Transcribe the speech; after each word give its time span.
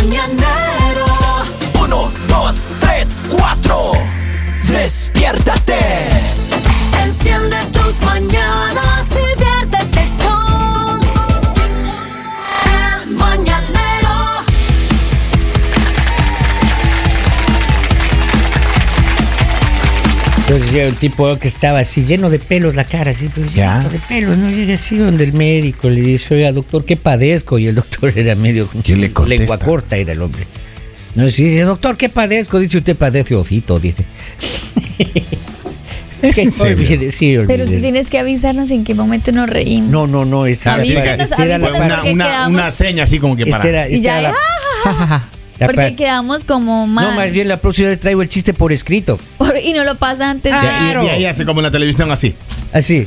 mañanero. 0.00 0.39
Entonces 20.70 20.88
el 20.88 20.94
tipo 20.96 21.36
que 21.38 21.48
estaba 21.48 21.80
así, 21.80 22.04
lleno 22.04 22.30
de 22.30 22.38
pelos 22.38 22.74
la 22.74 22.84
cara, 22.84 23.10
así, 23.10 23.28
pero 23.34 23.46
Ya. 23.48 23.78
lleno 23.78 23.90
de 23.90 23.98
pelos, 23.98 24.38
¿no? 24.38 24.50
Llega 24.50 24.74
así 24.74 24.96
donde 24.96 25.24
el 25.24 25.32
médico 25.32 25.90
le 25.90 26.00
dice, 26.00 26.34
oiga, 26.34 26.52
doctor, 26.52 26.84
¿qué 26.84 26.96
padezco? 26.96 27.58
Y 27.58 27.66
el 27.66 27.74
doctor 27.74 28.12
era 28.16 28.34
medio... 28.36 28.68
¿Quién 28.84 29.00
le 29.00 29.12
contesta? 29.12 29.40
Lengua 29.42 29.58
corta 29.58 29.96
era 29.96 30.12
el 30.12 30.22
hombre. 30.22 30.46
No, 31.16 31.28
sí, 31.28 31.44
dice, 31.44 31.62
doctor, 31.62 31.96
¿qué 31.96 32.08
padezco? 32.08 32.58
Dice, 32.60 32.78
usted 32.78 32.94
padece 32.96 33.34
ocito, 33.34 33.80
dice. 33.80 34.04
serio? 36.22 36.52
Olvide, 36.60 37.10
sí, 37.10 37.34
Pero 37.46 37.64
olvide. 37.64 37.76
tú 37.76 37.82
tienes 37.82 38.08
que 38.10 38.18
avisarnos 38.18 38.70
en 38.70 38.84
qué 38.84 38.94
momento 38.94 39.32
nos 39.32 39.48
reímos. 39.48 39.90
No, 39.90 40.06
no, 40.06 40.24
no, 40.24 40.46
esa, 40.46 40.76
era 40.82 41.58
parte- 41.58 41.78
porque 41.80 42.12
Una, 42.12 42.48
una, 42.48 42.70
seña 42.70 43.04
así 43.04 43.18
como 43.18 43.36
que 43.36 43.46
para. 43.46 43.68
era- 43.68 43.88
Y 43.88 44.00
ya, 44.00 44.20
era 44.20 44.34
la- 45.60 45.72
porque 45.74 45.94
quedamos 45.94 46.44
como 46.44 46.86
mal. 46.86 47.06
No, 47.10 47.12
más 47.16 47.30
bien 47.32 47.48
la 47.48 47.60
próxima 47.60 47.88
vez 47.88 47.98
traigo 47.98 48.22
el 48.22 48.28
chiste 48.28 48.52
por 48.54 48.72
escrito. 48.72 49.18
Por- 49.38 49.56
y 49.58 49.72
no 49.72 49.84
lo 49.84 49.96
pasa 49.96 50.30
antes. 50.30 50.52
De- 50.52 50.58
Y- 50.58 50.60
y, 50.60 50.62
Claro. 50.62 51.04
y 51.04 51.08
ahí 51.08 51.24
hace 51.26 51.44
como 51.44 51.60
en 51.60 51.64
la 51.64 51.70
televisión 51.70 52.10
así. 52.10 52.34
Así. 52.72 53.04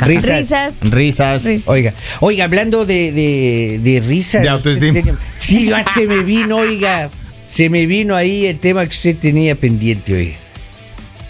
Risas. 0.00 0.38
Risas. 0.38 0.74
Risas. 0.82 1.44
Risas. 1.44 1.68
Oiga, 1.68 1.92
oiga, 2.20 2.44
hablando 2.44 2.84
de, 2.86 3.12
de, 3.12 3.80
de 3.82 4.00
risas. 4.00 4.42
De 4.42 4.48
autoestima. 4.48 5.18
Sí, 5.38 5.66
ya 5.66 5.82
se 5.82 6.06
me 6.06 6.22
vino, 6.22 6.56
oiga. 6.58 7.10
Se 7.44 7.70
me 7.70 7.86
vino 7.86 8.16
ahí 8.16 8.46
el 8.46 8.58
tema 8.58 8.82
que 8.84 8.90
usted 8.94 9.16
tenía 9.16 9.54
pendiente, 9.54 10.14
oiga. 10.14 10.36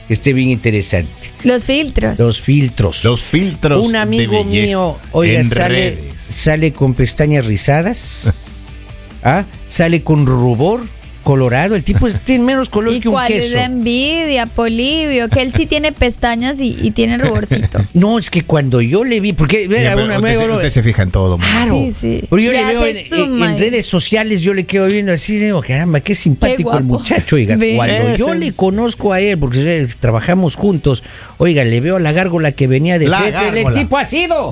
Que 0.08 0.14
esté 0.14 0.32
bien 0.32 0.50
interesante. 0.50 1.10
Los 1.44 1.64
filtros. 1.64 2.18
Los 2.20 2.40
filtros. 2.40 3.04
Los 3.04 3.22
filtros. 3.22 3.84
Un 3.84 3.96
amigo 3.96 4.38
de 4.38 4.44
mío, 4.44 4.96
oiga, 5.12 5.40
en 5.40 5.44
sale, 5.48 5.68
redes. 5.68 6.22
sale 6.22 6.72
con 6.72 6.94
pestañas 6.94 7.44
rizadas. 7.44 8.32
¿ah? 9.26 9.44
Sale 9.66 10.02
con 10.02 10.26
rubor 10.26 10.84
colorado. 11.22 11.74
El 11.74 11.82
tipo 11.82 12.06
tiene 12.24 12.44
menos 12.44 12.68
color 12.68 12.94
¿Y 12.94 13.00
que 13.00 13.08
un 13.08 13.14
cuál 13.14 13.32
es 13.32 13.42
queso. 13.46 13.56
la 13.56 13.64
envidia, 13.64 14.46
Polivio? 14.46 15.28
Que 15.28 15.42
él 15.42 15.52
sí 15.56 15.66
tiene 15.66 15.90
pestañas 15.90 16.60
y, 16.60 16.76
y 16.80 16.92
tiene 16.92 17.18
ruborcito. 17.18 17.84
No, 17.94 18.18
es 18.20 18.30
que 18.30 18.42
cuando 18.42 18.80
yo 18.80 19.02
le 19.02 19.18
vi, 19.18 19.32
porque 19.32 19.66
pero 19.68 20.04
una- 20.04 20.18
usted, 20.18 20.34
se- 20.38 20.44
una- 20.44 20.54
usted 20.54 20.70
se 20.70 20.82
fija 20.84 21.02
en 21.02 21.10
todo. 21.10 21.36
man. 21.36 21.48
Claro. 21.50 21.72
Sí, 21.72 21.90
sí. 21.90 22.22
Pero 22.30 22.42
yo 22.42 22.52
Le 22.52 22.58
le 22.64 22.64
veo 22.66 22.84
en, 22.86 23.58
redes 23.58 23.86
sociales, 23.86 24.40
yo 24.42 24.54
le 24.54 24.66
quedo 24.66 24.86
viendo 24.86 25.12
así, 25.12 25.36
digo, 25.38 25.60
caramba, 25.62 25.98
qué 25.98 26.14
simpático 26.14 26.70
Qué 26.70 26.76
el 26.76 26.84
muchacho, 26.84 27.34
oiga. 27.36 27.56
Cuando 27.76 28.14
yo 28.16 28.32
le 28.34 28.52
conozco 28.52 29.12
a 29.12 29.20
él, 29.20 29.36
porque 29.36 29.84
trabajamos 29.98 30.54
juntos, 30.54 31.02
oiga, 31.38 31.64
le 31.64 31.80
veo 31.80 31.96
a 31.96 32.00
la 32.00 32.12
gárgola 32.12 32.52
que 32.52 32.68
venía 32.68 33.00
de 33.00 33.08
La 33.08 33.18
frente, 33.18 33.62
el 33.62 33.72
tipo 33.72 33.98
ha 33.98 34.04
sido. 34.04 34.50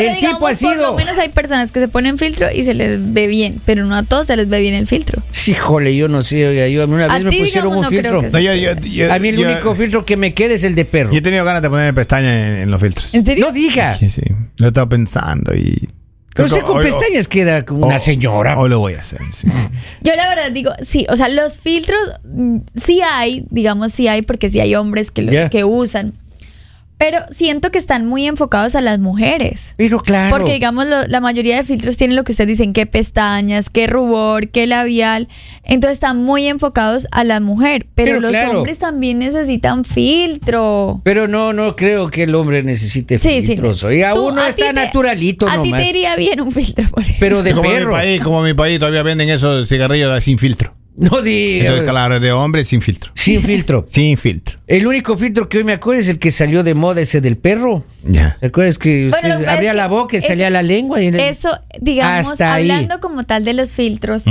Pero 0.00 0.10
el 0.10 0.16
digamos, 0.16 0.38
tipo 0.38 0.46
ha 0.46 0.50
por 0.50 0.56
sido. 0.56 0.90
lo 0.90 0.94
menos 0.96 1.18
hay 1.18 1.28
personas 1.30 1.72
que 1.72 1.80
se 1.80 1.88
ponen 1.88 2.18
filtro 2.18 2.46
y 2.54 2.64
se 2.64 2.74
les 2.74 3.12
ve 3.12 3.26
bien, 3.26 3.60
pero 3.64 3.84
no 3.84 3.94
a 3.96 4.02
todos 4.02 4.26
se 4.26 4.36
les 4.36 4.48
ve 4.48 4.60
bien 4.60 4.74
el 4.74 4.86
filtro. 4.86 5.22
Sí, 5.30 5.52
Híjole, 5.52 5.96
yo 5.96 6.08
no 6.08 6.22
sé, 6.22 6.46
oiga, 6.46 6.66
yo 6.68 6.82
a 6.82 6.86
mí 6.86 6.94
una 6.94 7.06
A 7.06 7.14
vez 7.14 7.24
me 7.24 7.30
ti, 7.30 7.38
pusieron 7.40 7.70
digamos, 7.70 7.76
un 7.76 7.82
no 7.82 7.88
filtro. 8.02 8.20
que 8.20 8.28
No, 8.30 8.38
yo, 8.38 8.54
yo- 8.54 8.80
yo- 8.80 9.12
A 9.12 9.18
mí 9.18 9.28
el 9.28 9.36
yo- 9.36 9.50
único 9.50 9.74
filtro 9.74 10.04
que 10.04 10.16
me 10.16 10.34
queda 10.34 10.54
es 10.54 10.64
el 10.64 10.74
de 10.74 10.84
perro. 10.84 11.10
Yo 11.12 11.18
he 11.18 11.22
tenido 11.22 11.44
ganas 11.44 11.62
de 11.62 11.70
ponerme 11.70 11.94
pestañas 11.94 12.34
en, 12.34 12.54
en 12.56 12.70
los 12.70 12.80
filtros. 12.80 13.14
¿En 13.14 13.24
serio? 13.24 13.46
No 13.46 13.52
diga. 13.52 13.96
Sí, 13.96 14.10
sí. 14.10 14.22
Lo 14.56 14.66
he 14.66 14.68
estado 14.68 14.88
pensando 14.88 15.54
y. 15.54 15.88
Usted 16.38 16.58
que 16.58 16.62
con 16.62 16.80
pestañas 16.82 17.26
queda 17.28 17.62
como 17.62 17.86
una 17.86 17.98
señora. 17.98 18.56
Hoy 18.58 18.70
lo 18.70 18.78
voy 18.78 18.94
a 18.94 19.00
hacer. 19.00 19.20
sí. 19.32 19.48
Yo 20.02 20.14
la 20.14 20.28
verdad 20.28 20.50
digo, 20.52 20.70
sí, 20.80 21.04
o 21.10 21.16
sea, 21.16 21.28
los 21.28 21.58
filtros 21.58 21.98
mm, 22.32 22.58
sí 22.74 23.00
hay, 23.02 23.44
digamos 23.50 23.92
sí 23.92 24.08
hay, 24.08 24.22
porque 24.22 24.48
sí 24.48 24.60
hay 24.60 24.74
hombres 24.76 25.10
que, 25.10 25.22
lo, 25.22 25.50
que 25.50 25.64
usan, 25.64 26.14
pero 27.00 27.18
siento 27.30 27.70
que 27.70 27.78
están 27.78 28.04
muy 28.06 28.26
enfocados 28.26 28.74
a 28.76 28.82
las 28.82 28.98
mujeres. 29.00 29.72
Pero 29.78 30.00
claro. 30.00 30.36
Porque, 30.36 30.52
digamos, 30.52 30.86
lo- 30.86 31.06
la 31.06 31.20
mayoría 31.20 31.56
de 31.56 31.64
filtros 31.64 31.96
tienen 31.96 32.14
lo 32.14 32.24
que 32.24 32.32
ustedes 32.32 32.48
dicen, 32.48 32.74
qué 32.74 32.84
pestañas, 32.84 33.70
qué 33.70 33.86
rubor, 33.86 34.48
qué 34.50 34.66
labial. 34.66 35.26
Entonces 35.64 35.94
están 35.94 36.18
muy 36.22 36.46
enfocados 36.46 37.08
a 37.10 37.24
la 37.24 37.40
mujer. 37.40 37.86
Pero, 37.94 38.08
Pero 38.10 38.20
los 38.20 38.30
claro. 38.32 38.58
hombres 38.58 38.78
también 38.78 39.18
necesitan 39.18 39.84
filtro. 39.86 41.00
Pero 41.02 41.26
no, 41.26 41.52
no 41.54 41.74
creo 41.74 42.10
que 42.10 42.24
el 42.24 42.34
hombre 42.34 42.62
necesite 42.62 43.18
Sí, 43.18 43.40
sí. 43.42 43.58
Oiga, 43.86 44.12
Tú- 44.12 44.28
uno 44.28 44.42
a 44.42 44.48
está 44.50 44.64
ti 44.64 44.68
te- 44.68 44.72
naturalito 44.74 45.48
A 45.48 45.62
ti 45.62 45.70
nomás. 45.70 45.82
te 45.82 45.88
iría 45.90 46.16
bien 46.16 46.40
un 46.42 46.52
filtro, 46.52 46.86
por 46.90 47.02
ejemplo. 47.02 47.20
Pero 47.20 47.42
de 47.42 47.52
como 47.54 47.64
en 47.64 47.72
mi 47.72 47.78
perro. 47.78 47.92
país, 47.92 48.20
como 48.20 48.38
en 48.40 48.44
mi 48.52 48.54
país 48.54 48.78
todavía 48.78 49.02
venden 49.02 49.30
esos 49.30 49.68
cigarrillos 49.68 50.22
sin 50.22 50.38
filtro. 50.38 50.74
No 50.96 51.22
diga. 51.22 51.62
Entonces, 51.66 51.88
claro, 51.88 52.20
de 52.20 52.32
hombre 52.32 52.64
sin 52.64 52.82
filtro. 52.82 53.12
Sin 53.14 53.42
filtro. 53.44 53.86
Sin 53.88 54.16
filtro. 54.16 54.58
El 54.66 54.86
único 54.86 55.16
filtro 55.16 55.48
que 55.48 55.58
hoy 55.58 55.64
me 55.64 55.72
acuerdo 55.72 56.00
es 56.00 56.08
el 56.08 56.18
que 56.18 56.30
salió 56.30 56.62
de 56.62 56.74
moda, 56.74 57.00
ese 57.00 57.20
del 57.20 57.36
perro. 57.36 57.84
Ya. 58.04 58.36
¿Te 58.40 58.46
acuerdas 58.46 58.76
que 58.78 59.06
usted 59.06 59.46
abría 59.46 59.70
es 59.70 59.76
la 59.76 59.86
boca 59.88 60.16
y 60.16 60.20
salía 60.20 60.50
la 60.50 60.62
lengua? 60.62 61.00
Y 61.02 61.08
Eso, 61.08 61.48
digamos, 61.80 62.32
Hasta 62.32 62.54
ahí. 62.54 62.70
hablando 62.70 63.00
como 63.00 63.22
tal 63.24 63.44
de 63.44 63.54
los 63.54 63.72
filtros, 63.72 64.24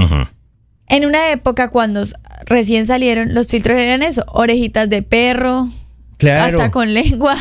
en 0.87 1.05
una 1.05 1.31
época 1.31 1.69
cuando 1.69 2.03
recién 2.45 2.85
salieron, 2.85 3.33
los 3.33 3.47
filtros 3.47 3.77
eran 3.77 4.03
eso, 4.03 4.23
orejitas 4.27 4.89
de 4.89 5.01
perro, 5.01 5.69
Claro. 6.17 6.45
hasta 6.57 6.71
con 6.71 6.93
lengua. 6.93 7.35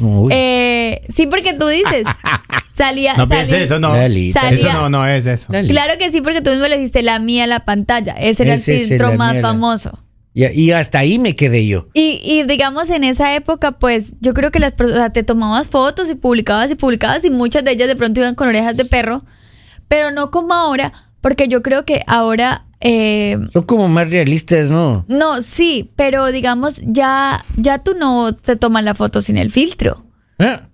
Uy, 0.00 0.32
Eh, 0.34 1.02
sí, 1.08 1.26
porque 1.26 1.54
tú 1.54 1.66
dices, 1.68 2.04
salía... 2.74 3.14
No 3.14 3.26
salía- 3.26 3.44
piense 3.46 3.62
eso, 3.64 3.78
no. 3.78 3.92
Salía- 3.92 4.32
Eso 4.50 4.72
no, 4.72 4.90
no 4.90 5.06
es 5.06 5.26
eso. 5.26 5.46
Claro 5.48 5.98
que 5.98 6.10
sí, 6.10 6.20
porque 6.20 6.40
tú 6.42 6.50
mismo 6.50 6.66
le 6.66 6.76
dijiste 6.76 7.02
la 7.02 7.18
mía 7.18 7.46
la 7.46 7.60
pantalla. 7.64 8.12
Ese 8.12 8.44
era 8.44 8.54
Ese 8.54 8.76
el 8.76 8.86
filtro 8.86 9.14
más 9.14 9.34
mía, 9.34 9.42
famoso. 9.42 9.98
Y, 10.34 10.44
y 10.48 10.72
hasta 10.72 10.98
ahí 10.98 11.18
me 11.18 11.34
quedé 11.34 11.66
yo. 11.66 11.88
Y, 11.94 12.20
y 12.22 12.42
digamos, 12.42 12.90
en 12.90 13.04
esa 13.04 13.34
época, 13.34 13.72
pues 13.72 14.16
yo 14.20 14.34
creo 14.34 14.50
que 14.50 14.58
las 14.58 14.72
personas, 14.72 14.98
o 14.98 15.02
sea, 15.02 15.10
te 15.12 15.22
tomabas 15.22 15.68
fotos 15.68 16.10
y 16.10 16.14
publicabas 16.14 16.70
y 16.70 16.74
publicabas 16.74 17.24
y 17.24 17.30
muchas 17.30 17.64
de 17.64 17.70
ellas 17.72 17.88
de 17.88 17.96
pronto 17.96 18.20
iban 18.20 18.34
con 18.34 18.48
orejas 18.48 18.76
de 18.76 18.84
perro, 18.84 19.24
pero 19.88 20.10
no 20.10 20.30
como 20.30 20.52
ahora, 20.52 20.92
porque 21.26 21.48
yo 21.48 21.60
creo 21.60 21.84
que 21.84 22.02
ahora, 22.06 22.66
eh, 22.80 23.36
Son 23.52 23.64
como 23.64 23.88
más 23.88 24.08
realistas, 24.10 24.70
¿no? 24.70 25.04
no, 25.08 25.42
sí, 25.42 25.90
pero 25.96 26.26
digamos, 26.30 26.80
ya, 26.84 27.44
ya 27.56 27.80
tú 27.80 27.94
no 27.98 28.32
te 28.32 28.54
tomas 28.54 28.84
la 28.84 28.94
foto 28.94 29.20
sin 29.22 29.36
el 29.36 29.50
filtro. 29.50 30.04
Ah, 30.38 30.68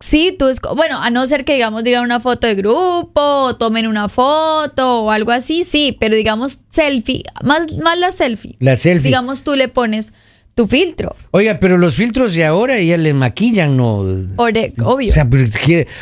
Sí, 0.00 0.36
tú 0.38 0.48
es, 0.48 0.60
bueno, 0.76 1.00
a 1.00 1.08
no 1.08 1.26
ser 1.26 1.46
que 1.46 1.54
digamos 1.54 1.84
digan 1.84 2.04
una 2.04 2.20
foto 2.20 2.46
de 2.46 2.54
grupo, 2.54 3.22
o 3.22 3.56
tomen 3.56 3.86
una 3.86 4.10
foto 4.10 5.04
o 5.04 5.10
algo 5.10 5.30
así, 5.32 5.64
sí, 5.64 5.96
pero 5.98 6.14
digamos 6.16 6.58
selfie, 6.68 7.22
más, 7.42 7.72
más 7.82 7.98
la 7.98 8.12
selfie. 8.12 8.56
La 8.60 8.76
selfie. 8.76 9.08
Digamos 9.08 9.42
tú 9.42 9.54
le 9.56 9.68
pones 9.68 10.12
tu 10.54 10.66
filtro, 10.66 11.16
Oiga, 11.30 11.58
pero 11.60 11.78
los 11.78 11.94
filtros 11.94 12.34
de 12.34 12.44
ahora 12.44 12.78
ya 12.78 12.98
le 12.98 13.14
maquillan, 13.14 13.78
¿no? 13.78 14.00
ore- 14.36 14.74
obvio. 14.84 15.12
O 15.12 15.14
sea, 15.14 15.26
pero 15.30 15.46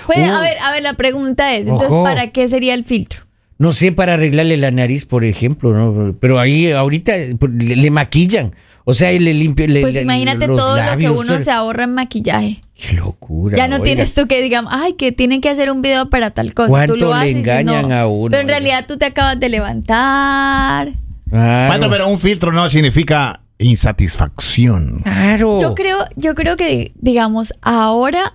Pues, 0.06 0.18
a 0.28 0.40
ver, 0.40 0.58
a 0.60 0.72
ver, 0.72 0.82
la 0.82 0.94
pregunta 0.94 1.54
es, 1.54 1.68
entonces, 1.68 1.92
Ojo. 1.92 2.02
¿para 2.02 2.32
qué 2.32 2.48
sería 2.48 2.74
el 2.74 2.82
filtro? 2.82 3.22
No 3.62 3.72
sé, 3.72 3.92
para 3.92 4.14
arreglarle 4.14 4.56
la 4.56 4.70
nariz, 4.70 5.04
por 5.06 5.24
ejemplo, 5.24 5.72
¿no? 5.72 6.14
Pero 6.20 6.38
ahí 6.40 6.70
ahorita 6.72 7.12
pues, 7.38 7.52
le, 7.52 7.76
le 7.76 7.90
maquillan. 7.90 8.54
O 8.84 8.94
sea, 8.94 9.12
y 9.12 9.20
le 9.20 9.32
limpia 9.32 9.68
le- 9.68 9.80
Pues 9.82 9.94
le- 9.94 10.02
imagínate 10.02 10.48
los 10.48 10.58
todo 10.58 10.76
lo 10.76 10.98
que 10.98 11.08
uno 11.08 11.38
se 11.38 11.50
ahorra 11.52 11.84
en 11.84 11.94
maquillaje. 11.94 12.60
Qué 12.74 12.96
locura. 12.96 13.56
Ya 13.56 13.68
no 13.68 13.76
oiga. 13.76 13.84
tienes 13.84 14.12
tú 14.14 14.26
que 14.26 14.42
digamos, 14.42 14.72
ay, 14.74 14.94
que 14.94 15.12
tienen 15.12 15.40
que 15.40 15.48
hacer 15.48 15.70
un 15.70 15.82
video 15.82 16.10
para 16.10 16.30
tal 16.32 16.52
cosa. 16.52 16.68
¿Cuánto 16.68 16.94
tú 16.94 16.98
lo 17.00 17.10
le 17.10 17.14
haces 17.14 17.36
engañan 17.36 17.88
no. 17.88 17.94
a 17.94 18.06
uno, 18.08 18.30
Pero 18.32 18.40
en 18.40 18.46
oiga? 18.46 18.58
realidad 18.58 18.84
tú 18.88 18.96
te 18.98 19.04
acabas 19.04 19.38
de 19.38 19.48
levantar. 19.48 20.88
Claro. 21.30 21.68
Bueno, 21.68 21.88
pero 21.90 22.08
un 22.08 22.18
filtro 22.18 22.50
no 22.52 22.68
significa 22.68 23.40
insatisfacción. 23.58 25.00
Claro. 25.04 25.60
Yo 25.60 25.74
creo, 25.74 25.98
yo 26.16 26.34
creo 26.34 26.56
que, 26.56 26.92
digamos, 26.96 27.54
ahora 27.62 28.32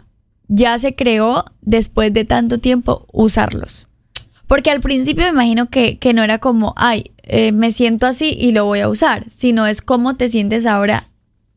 ya 0.47 0.77
se 0.79 0.95
creó 0.95 1.43
después 1.61 2.13
de 2.13 2.23
tanto 2.25 2.59
tiempo 2.59 3.05
usarlos. 3.11 3.87
Porque 4.47 4.71
al 4.71 4.79
principio 4.79 5.23
me 5.25 5.29
imagino 5.31 5.69
que, 5.69 5.97
que 5.97 6.13
no 6.13 6.23
era 6.23 6.37
como, 6.39 6.73
ay, 6.77 7.11
eh, 7.23 7.51
me 7.51 7.71
siento 7.71 8.05
así 8.07 8.29
y 8.39 8.51
lo 8.53 8.65
voy 8.65 8.79
a 8.79 8.87
usar, 8.89 9.25
sino 9.29 9.67
es 9.67 9.81
cómo 9.81 10.15
te 10.15 10.29
sientes 10.29 10.65
ahora 10.65 11.09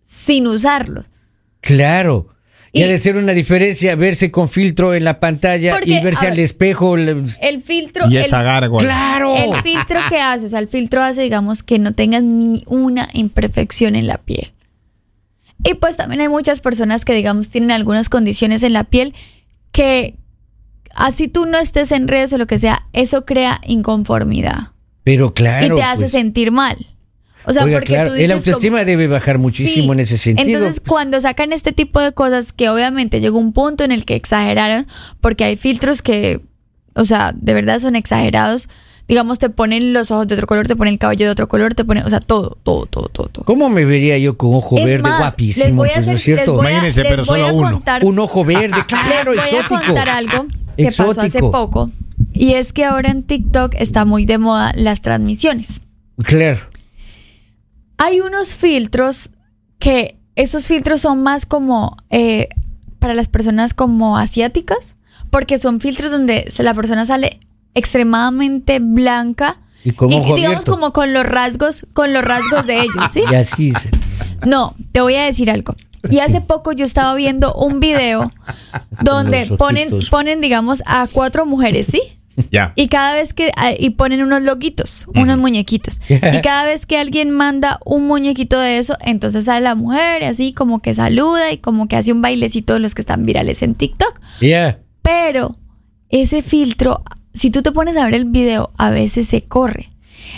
sin 0.05 0.47
usarlos. 0.49 1.07
Claro. 1.61 2.29
Y, 2.73 2.81
Y- 2.81 2.83
ha 2.83 2.87
de 2.89 2.99
ser 2.99 3.17
una 3.17 3.33
diferencia 3.33 3.95
verse 3.97 4.31
con 4.31 4.49
filtro 4.49 4.95
en 4.95 5.05
la 5.05 5.21
pantalla 5.21 5.73
Porque, 5.75 5.91
y 5.91 6.03
verse 6.03 6.27
al 6.29 6.39
espejo. 6.39 6.97
El 6.97 7.63
filtro... 7.63 8.09
Y 8.09 8.17
el- 8.17 8.25
esa 8.25 8.43
gárgola. 8.43 8.85
¡Claro! 8.85 9.37
El 9.37 9.61
filtro 9.63 10.01
que 10.09 10.19
hace, 10.19 10.47
o 10.47 10.49
sea, 10.49 10.59
el 10.59 10.69
filtro 10.69 11.03
hace, 11.03 11.23
digamos, 11.23 11.63
que 11.63 11.79
no 11.79 11.95
tengas 11.95 12.23
ni 12.23 12.63
una 12.67 13.09
imperfección 13.13 13.95
en 13.97 14.07
la 14.09 14.19
piel. 14.19 14.53
Y 15.63 15.75
pues 15.75 15.97
también 15.97 16.23
hay 16.23 16.29
muchas 16.29 16.61
personas 16.61 17.05
que, 17.05 17.13
digamos, 17.13 17.51
tienen 17.51 17.71
algunas 17.71 18.09
condiciones 18.09 18.63
en 18.63 18.73
la 18.73 18.85
piel 18.85 19.15
que, 19.73 20.15
así 21.01 21.29
tú 21.29 21.47
no 21.47 21.59
estés 21.59 21.93
en 21.93 22.09
redes 22.09 22.33
o 22.33 22.39
lo 22.39 22.47
que 22.47 22.59
sea, 22.59 22.87
eso 22.93 23.25
crea 23.25 23.61
inconformidad 23.67 24.69
Pero 25.05 25.35
claro. 25.35 25.75
y 25.77 25.79
te 25.79 25.83
hace 25.83 26.03
pues. 26.03 26.13
sentir 26.13 26.51
mal. 26.53 26.77
O 27.47 27.53
sea, 27.55 27.65
Oiga, 27.65 27.79
porque 27.79 27.95
claro, 27.95 28.11
tú 28.11 28.15
el 28.17 28.21
dices 28.21 28.37
autoestima 28.37 28.79
como- 28.81 28.85
debe 28.87 29.07
bajar 29.09 29.39
muchísimo 29.39 29.87
Sí. 29.87 29.91
en 29.93 30.01
ese 30.01 30.19
sentido. 30.19 30.59
Entonces, 30.59 30.83
cuando 30.87 31.19
sacan 31.21 31.53
este 31.55 31.73
tipo 31.73 31.99
de 32.01 32.13
cosas, 32.13 32.53
que 32.53 32.69
obviamente 32.69 33.21
llegó 33.21 33.39
un 33.39 33.53
punto 33.55 33.83
en 33.83 33.93
el 33.93 34.05
que 34.05 34.15
exageraron, 34.15 34.87
porque 35.23 35.45
hay 35.45 35.57
filtros 35.57 36.03
que, 36.03 36.43
o 36.95 37.05
sea, 37.07 37.33
de 37.35 37.55
verdad 37.55 37.79
son 37.81 37.97
exagerados. 37.97 38.69
digamos, 39.09 39.41
te 39.41 39.51
ponen 39.51 39.93
los 39.93 40.13
ojos 40.13 40.29
de 40.29 40.37
otro 40.37 40.47
color, 40.47 40.69
te 40.69 40.77
ponen 40.77 40.93
el 40.93 40.99
cabello 41.01 41.27
de 41.27 41.33
otro 41.33 41.49
color, 41.49 41.75
te 41.75 41.85
ponen, 41.85 42.05
o 42.07 42.11
sea, 42.11 42.21
todo, 42.21 42.57
todo, 42.63 42.87
todo, 42.87 43.09
todo. 43.09 43.27
todo. 43.27 43.45
¿Cómo 43.45 43.69
me 43.69 43.85
vería 43.85 44.17
yo 44.19 44.37
con 44.39 44.55
ojo 44.55 44.79
Es 44.79 44.85
verde 44.85 45.03
más, 45.03 45.11
les 45.15 45.19
guapísimo? 45.19 45.75
voy 45.75 45.89
a 45.91 45.95
pues, 45.95 46.07
¿no 46.07 46.13
es 46.13 46.21
hacer- 46.21 46.29
les 46.35 46.37
cierto? 46.45 46.53
voy 46.53 46.67
a- 46.67 46.71
Imagínense, 46.71 47.03
pero 47.03 47.25
solo 47.25 47.53
uno. 47.53 47.73
contar- 47.73 48.05
Un 48.05 48.19
ojo 48.21 48.45
verde, 48.45 48.69
claro, 48.87 49.33
les 49.35 49.51
voy 49.51 49.59
exótico. 49.59 49.75
a 49.83 49.85
contar 49.85 50.09
algo 50.11 50.47
que 50.89 50.93
pasó 50.97 51.21
hace 51.21 51.41
poco. 51.41 51.91
Y 52.33 52.53
es 52.55 52.73
que 52.73 52.85
ahora 52.85 53.11
en 53.11 53.23
TikTok 53.23 53.75
está 53.79 54.05
muy 54.05 54.25
de 54.27 54.39
moda 54.39 54.73
las 54.75 55.01
transmisiones. 55.01 55.81
Claro. 56.23 56.61
Hay 57.99 58.21
unos 58.21 58.55
filtros 58.55 59.31
que 59.79 60.17
esos 60.37 60.67
filtros 60.67 61.01
son 61.03 61.23
más 61.23 61.45
como 61.47 61.97
eh, 62.11 62.49
para 62.99 63.15
las 63.15 63.29
personas 63.29 63.75
como 63.75 64.17
asiáticas, 64.19 64.97
porque 65.31 65.59
son 65.59 65.81
filtros 65.81 66.11
donde 66.11 66.51
la 66.59 66.75
persona 66.75 67.05
sale 67.07 67.41
extremadamente 67.75 68.79
blanca 68.81 69.59
Y 69.85 69.91
digamos 69.93 70.31
abierto. 70.33 70.73
como 70.73 70.93
con 70.93 71.13
los 71.13 71.25
rasgos, 71.27 71.87
con 71.93 72.13
los 72.13 72.23
rasgos 72.25 72.67
de 72.67 72.81
ellos, 72.81 73.11
¿sí? 73.13 73.23
Y 73.31 73.35
así. 73.35 73.73
se- 73.73 73.91
No, 74.47 74.75
te 74.93 75.01
voy 75.01 75.15
a 75.17 75.25
decir 75.25 75.51
algo. 75.51 75.75
Y 76.09 76.21
hace 76.21 76.41
poco 76.41 76.73
yo 76.73 76.85
estaba 76.85 77.15
viendo 77.15 77.53
un 77.55 77.81
video 77.81 78.31
donde 79.03 79.47
ponen, 79.59 79.99
ponen, 80.11 80.41
digamos, 80.41 80.83
a 80.87 81.07
cuatro 81.11 81.45
mujeres, 81.47 81.89
¿sí? 81.91 82.01
Ya. 82.51 82.73
Y 82.75 82.87
cada 82.89 83.13
vez 83.15 83.35
que 83.35 83.53
ah, 83.57 83.73
y 83.77 83.91
ponen 83.91 84.23
unos 84.23 84.43
loguitos, 84.43 85.07
unos 85.15 85.37
muñequitos. 85.37 86.01
Y 86.09 86.41
cada 86.43 86.65
vez 86.65 86.87
que 86.87 86.97
alguien 86.97 87.31
manda 87.33 87.79
un 87.85 88.07
muñequito 88.07 88.59
de 88.59 88.79
eso, 88.79 88.97
entonces 89.01 89.45
sale 89.45 89.63
la 89.63 89.75
mujer 89.75 90.23
y 90.23 90.27
así 90.27 90.53
como 90.55 90.81
que 90.81 90.95
saluda 90.95 91.53
y 91.53 91.59
como 91.59 91.87
que 91.89 91.97
hace 91.97 92.13
un 92.13 92.23
bailecito 92.23 92.73
de 92.73 92.81
los 92.81 92.95
que 92.95 93.03
están 93.03 93.27
virales 93.27 93.63
en 93.63 93.75
TikTok. 93.75 94.19
Ya. 94.41 94.79
Pero 95.03 95.57
ese 96.09 96.41
filtro, 96.43 97.03
si 97.35 97.51
tú 97.51 97.61
te 97.63 97.73
pones 97.73 97.97
a 97.99 98.05
ver 98.07 98.15
el 98.15 98.25
video, 98.27 98.71
a 98.79 98.91
veces 98.91 99.27
se 99.27 99.43
corre. 99.45 99.91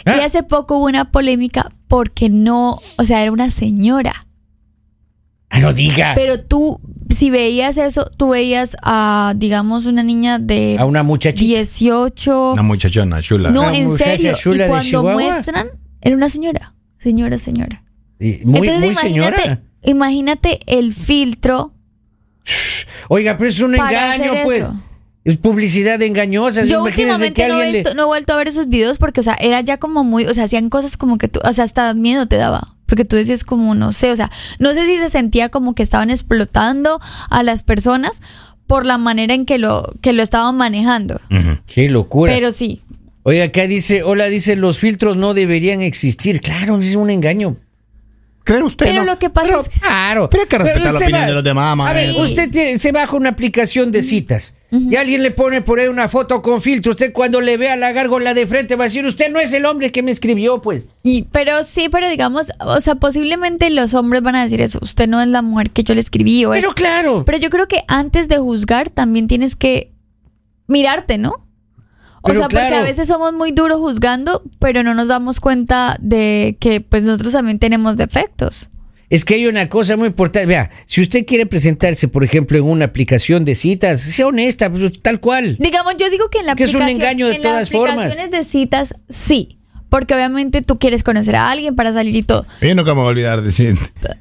Y 0.07 0.11
Ah. 0.11 0.25
hace 0.25 0.43
poco 0.43 0.79
hubo 0.79 0.87
una 0.87 1.13
polémica 1.13 1.69
porque 1.87 2.31
no, 2.31 2.81
o 2.99 3.05
sea, 3.05 3.23
era 3.23 3.31
una 3.31 3.51
señora. 3.51 4.27
Ah, 5.55 5.61
no 5.61 5.73
diga. 5.73 6.13
Pero 6.15 6.39
tú, 6.43 6.81
si 7.11 7.29
veías 7.31 7.77
eso, 7.77 8.11
tú 8.17 8.31
veías 8.31 8.77
a, 8.83 9.35
digamos, 9.37 9.85
una 9.87 10.03
niña 10.03 10.39
de 10.39 10.77
A 10.79 10.85
una 10.87 11.03
muchachita. 11.03 11.45
18. 11.57 12.53
Una 12.55 12.63
muchachona 12.63 13.21
chula. 13.21 13.51
No, 13.51 13.63
Una 13.69 13.77
en 13.77 13.97
serio. 13.99 14.33
chula 14.37 14.57
y 14.57 14.59
de 14.61 14.67
cuando 14.69 14.85
Chihuahua. 14.89 15.13
muestran, 15.13 15.69
era 16.01 16.17
una 16.17 16.29
señora. 16.31 16.75
Señora, 16.99 17.37
señora. 17.39 17.85
Y 18.19 18.41
Muy, 18.45 18.61
Entonces 18.67 18.79
muy 18.79 18.89
imagínate, 18.93 19.43
señora. 19.43 19.63
imagínate 19.83 20.61
el 20.67 20.95
filtro. 20.95 21.75
Oiga, 23.09 23.37
pero 23.37 23.51
es 23.51 23.61
un 23.61 23.75
engaño, 23.75 24.33
pues. 24.45 24.63
eso. 24.63 24.75
Es 25.25 25.37
publicidad 25.37 26.01
engañosa. 26.03 26.65
Yo 26.65 26.83
últimamente 26.83 27.43
que 27.43 27.47
no 27.49 27.55
he, 27.55 27.57
alguien 27.59 27.73
le- 27.73 27.79
visto, 27.81 27.95
no 27.95 28.03
he 28.03 28.07
vuelto 28.07 28.33
a 28.33 28.37
ver 28.37 28.49
esos 28.49 28.69
videos 28.69 28.99
porque, 28.99 29.21
o 29.21 29.23
sea, 29.23 29.35
era 29.35 29.61
ya 29.61 29.77
como 29.79 30.03
muy, 30.03 30.25
o 30.27 30.35
sea, 30.35 30.45
hacían 30.45 30.69
cosas 30.69 30.97
como 30.97 31.17
que 31.19 31.29
tú, 31.29 31.39
o 31.45 31.53
sea, 31.53 31.63
hasta 31.65 31.95
miedo 31.95 32.27
te 32.27 32.37
daba. 32.37 32.75
Porque 32.93 33.07
tú 33.07 33.17
decías 33.17 33.43
como, 33.43 33.75
no 33.75 33.91
sé, 33.91 34.11
o 34.13 34.17
sea, 34.17 34.31
no 34.59 34.75
sé 34.75 34.85
si 34.85 34.99
se 34.99 35.09
sentía 35.09 35.49
como 35.49 35.73
que 35.73 35.83
estaban 35.83 36.11
explotando 36.11 37.01
a 37.31 37.43
las 37.43 37.63
personas 37.63 38.21
por 38.67 38.85
la 38.85 38.99
manera 38.99 39.33
en 39.33 39.47
que 39.47 39.57
lo, 39.57 39.95
que 40.03 40.13
lo 40.13 40.23
estaban 40.23 40.59
manejando. 40.59 41.19
Qué 41.67 41.89
locura. 41.89 42.35
Pero 42.35 42.53
sí, 42.53 42.83
Oiga, 43.23 43.45
acá 43.45 43.67
dice, 43.67 44.03
hola, 44.03 44.27
dice, 44.27 44.57
los 44.57 44.77
filtros 44.79 45.17
no 45.17 45.33
deberían 45.33 45.81
existir. 45.81 46.43
Claro, 46.43 46.79
es 46.81 46.95
un 46.95 47.09
engaño. 47.09 47.57
¿Cree 48.45 48.63
usted? 48.63 48.85
pero 48.85 49.05
no? 49.07 49.13
lo 49.15 49.19
que 49.19 49.31
pasa 49.31 49.47
Pero, 49.47 49.61
es 49.63 49.69
claro. 49.71 50.29
Pero 50.29 50.43
hay 50.43 50.49
que 50.51 50.59
respetar 50.59 50.93
la 50.93 50.99
opinión 50.99 51.23
va- 51.23 51.27
de 51.29 51.33
los 51.33 51.45
demás, 51.45 51.81
A 51.81 51.95
ver, 51.95 52.13
Sí. 52.13 52.21
usted 52.21 52.77
se 52.77 52.93
baja 52.93 53.17
una 53.17 53.31
aplicación 53.31 53.91
de 53.91 54.03
citas 54.03 54.53
y 54.73 54.97
alguien 54.97 55.23
le 55.23 55.31
pone 55.31 55.61
por 55.61 55.79
ahí 55.79 55.89
una 55.89 56.09
foto 56.09 56.41
con 56.41 56.63
filtro. 56.63 56.93
Usted 56.93 57.13
cuando 57.13 57.43
le 57.43 57.59
vea 57.59 57.77
la 57.77 57.93
gárgola 57.93 58.33
de 58.33 58.47
frente 58.47 58.75
va 58.75 58.85
a 58.85 58.87
decir, 58.87 59.05
usted 59.05 59.31
no 59.31 59.39
es 59.39 59.53
el 59.53 59.67
hombre 59.67 59.93
que 59.93 60.03
me 60.03 60.11
escribió, 60.11 60.63
pues. 60.63 60.87
Y, 61.03 61.25
pero 61.25 61.63
sí, 61.63 61.89
pero 61.91 62.09
digamos, 62.09 62.51
o 62.59 62.81
sea, 62.81 62.95
posiblemente 62.95 63.69
los 63.69 63.93
hombres 63.93 64.23
van 64.23 64.35
a 64.35 64.43
decir 64.43 64.63
eso. 64.63 64.79
Usted 64.81 65.09
no 65.09 65.21
es 65.21 65.29
la 65.29 65.43
mujer 65.43 65.71
que 65.71 65.85
yo 65.85 65.95
le 65.95 66.01
escribí 66.01 66.47
o 66.47 66.53
Pero 66.53 66.71
claro. 66.71 67.25
Pero 67.27 67.37
yo 67.37 67.51
creo 67.51 67.69
que 67.69 67.83
antes 67.87 68.29
de 68.29 68.39
juzgar 68.39 68.89
también 68.89 69.29
tienes 69.29 69.57
que 69.57 69.93
mirarte, 70.69 71.19
¿no? 71.19 71.47
O 72.23 72.29
Pero 72.29 72.39
sea, 72.39 72.49
porque 72.49 72.75
a 72.75 72.83
veces 72.83 73.09
somos 73.09 73.35
muy 73.35 73.53
duros 73.53 73.79
juzgando, 73.79 74.43
pero 74.59 74.83
no 74.83 74.95
nos 74.95 75.09
damos 75.09 75.41
cuenta 75.41 75.99
de 76.01 76.57
que 76.61 76.81
pues 76.81 77.03
nosotros 77.03 77.35
también 77.35 77.59
tenemos 77.59 77.97
defectos. 77.97 78.71
Es 79.13 79.27
que 79.27 79.35
hay 79.35 79.47
una 79.47 79.69
cosa 79.69 79.99
muy 79.99 80.07
importante. 80.07 80.47
Vea, 80.47 80.71
si 80.87 81.03
usted 81.03 81.27
quiere 81.27 81.45
presentarse, 81.45 82.09
por 82.09 82.25
ejemplo, 82.25 82.57
en 82.57 82.65
una 82.65 82.87
aplicación 82.87 83.45
de 83.45 83.55
citas, 83.55 84.01
sea 84.01 84.27
honesta, 84.27 84.71
pues, 84.73 85.03
tal 85.03 85.21
cual. 85.21 85.57
Digamos, 85.59 85.97
yo 85.99 86.09
digo 86.09 86.31
que 86.31 86.39
en 86.39 86.47
la 86.47 86.55
Que 86.55 86.65
es 86.65 86.75
un 86.75 86.89
engaño 86.89 87.27
de 87.29 87.35
en 87.35 87.43
las 87.43 87.51
todas 87.53 87.71
formas. 87.71 87.99
aplicaciones 88.07 88.31
de 88.31 88.45
citas, 88.45 88.95
sí. 89.11 89.59
Porque 89.91 90.15
obviamente 90.15 90.63
tú 90.63 90.79
quieres 90.79 91.03
conocer 91.03 91.37
a 91.37 91.51
alguien 91.51 91.77
para 91.77 91.93
salir 91.93 92.17
y 92.17 92.23
todo. 92.23 92.47
Yo 92.63 92.75
nunca 92.75 92.95
me 92.95 93.01
voy 93.01 93.09
a 93.09 93.11
olvidar 93.11 93.41
de 93.43 93.49
decir, 93.49 93.77